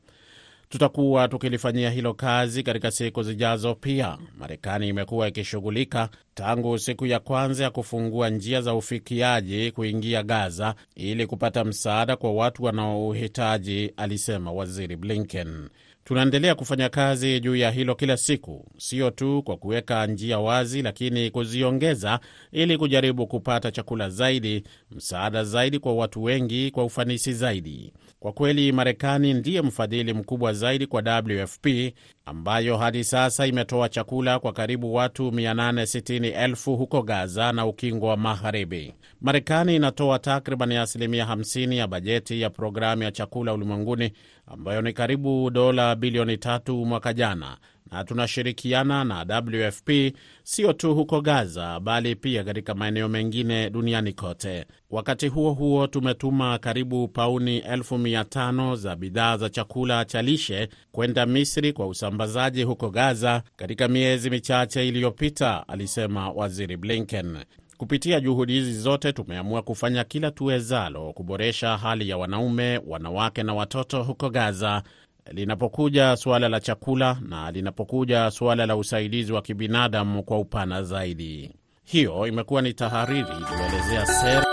Tutakuwa 0.68 1.28
tukilifanyia 1.28 1.90
hilo 1.90 2.14
kazi 2.14 2.62
katika 2.62 2.90
siku 2.90 3.22
zijazo. 3.22 3.74
Pia 3.74 4.18
Marekani 4.38 4.88
imekuwa 4.88 5.28
ikishughulika 5.28 6.08
tangu 6.34 6.78
siku 6.78 7.06
ya 7.06 7.18
kwanza 7.20 7.64
ya 7.64 7.70
kufungua 7.70 8.30
njia 8.30 8.60
za 8.60 8.74
ufikiaji 8.74 9.70
kuingia 9.70 10.22
Gaza 10.22 10.74
ili 10.94 11.26
kupata 11.26 11.64
msaada 11.64 12.16
kwa 12.16 12.32
watu 12.32 12.62
wanaouhitaji, 12.64 13.92
alisema 13.96 14.52
Waziri 14.52 14.96
Blinken. 14.96 15.68
Tunaendelea 16.06 16.54
kufanya 16.54 16.88
kazi 16.88 17.40
juu 17.40 17.56
ya 17.56 17.70
hilo 17.70 17.94
kila 17.94 18.16
siku, 18.16 18.66
sio 18.78 19.10
tu 19.10 19.42
kwa 19.42 19.56
kuweka 19.56 20.06
njia 20.06 20.38
wazi, 20.38 20.82
lakini 20.82 21.30
kuziongeza 21.30 22.20
ili 22.52 22.78
kujaribu 22.78 23.26
kupata 23.26 23.70
chakula 23.70 24.10
zaidi, 24.10 24.62
msaada 24.90 25.44
zaidi 25.44 25.78
kwa 25.78 25.94
watu 25.94 26.22
wengi 26.22 26.70
kwa 26.70 26.84
ufanisi 26.84 27.32
zaidi. 27.32 27.92
Kwa 28.20 28.32
kweli, 28.32 28.72
Marekani 28.72 29.34
ndiye 29.34 29.62
mfadhili 29.62 30.12
mkubwa 30.12 30.52
zaidi 30.52 30.86
kwa 30.86 31.02
WFP 31.28 31.66
ambayo 32.26 32.76
hadi 32.76 33.04
sasa 33.04 33.46
imetoa 33.46 33.88
chakula 33.88 34.38
kwa 34.38 34.52
karibu 34.52 34.94
watu 34.94 35.30
860,000 35.30 36.76
huko 36.76 37.02
Gaza 37.02 37.52
na 37.52 37.66
Ukingo 37.66 38.06
wa 38.06 38.16
Magharibi. 38.16 38.94
Marekani 39.20 39.76
inatoa 39.76 40.18
takriban 40.18 40.72
asilimia 40.72 41.24
50 41.24 41.74
ya 41.74 41.86
bajeti 41.86 42.40
ya 42.40 42.50
programu 42.50 43.02
ya 43.02 43.12
chakula 43.12 43.54
ulimwenguni 43.54 44.12
ambayo 44.46 44.82
ni 44.82 44.92
karibu 44.92 45.50
dola 45.50 45.94
bilioni 45.96 46.38
tatu 46.38 46.84
mwaka 46.86 47.12
jana, 47.12 47.56
na 47.90 48.04
tunashirikiana 48.04 49.04
na 49.04 49.42
WFP 49.46 49.90
sio 50.42 50.72
tu 50.72 50.94
huko 50.94 51.20
Gaza 51.20 51.80
bali 51.80 52.14
pia 52.16 52.44
katika 52.44 52.74
maeneo 52.74 53.08
mengine 53.08 53.70
duniani 53.70 54.12
kote. 54.12 54.64
Wakati 54.90 55.28
huo 55.28 55.52
huo, 55.52 55.86
tumetuma 55.86 56.58
karibu 56.58 57.08
pauni 57.08 57.58
elfu 57.58 57.98
mia 57.98 58.24
tano 58.24 58.76
za 58.76 58.96
bidhaa 58.96 59.36
za 59.36 59.48
chakula 59.50 60.04
cha 60.04 60.22
lishe 60.22 60.68
kwenda 60.92 61.26
Misri 61.26 61.72
kwa 61.72 61.86
usambazaji 61.86 62.62
huko 62.62 62.90
Gaza 62.90 63.42
katika 63.56 63.88
miezi 63.88 64.30
michache 64.30 64.88
iliyopita, 64.88 65.68
alisema 65.68 66.30
Waziri 66.30 66.76
Blinken. 66.76 67.38
Kupitia 67.76 68.20
juhudi 68.20 68.52
hizi 68.52 68.72
zote, 68.80 69.12
tumeamua 69.12 69.62
kufanya 69.62 70.04
kila 70.04 70.30
tuwezalo 70.30 71.12
kuboresha 71.12 71.76
hali 71.76 72.08
ya 72.08 72.16
wanaume, 72.18 72.80
wanawake 72.86 73.42
na 73.42 73.54
watoto 73.54 74.02
huko 74.02 74.30
Gaza 74.30 74.82
linapokuja 75.32 76.16
suala 76.16 76.48
la 76.48 76.60
chakula 76.60 77.16
na 77.28 77.50
linapokuja 77.50 78.30
suala 78.30 78.66
la 78.66 78.76
usaidizi 78.76 79.32
wa 79.32 79.42
kibinadamu 79.42 80.22
kwa 80.22 80.38
upana 80.38 80.82
zaidi. 80.82 81.50
Hiyo 81.84 82.26
imekuwa 82.26 82.62
ni 82.62 82.72
tahariri 82.74 83.20
iliyoelezea 83.20 84.06
sera 84.06 84.46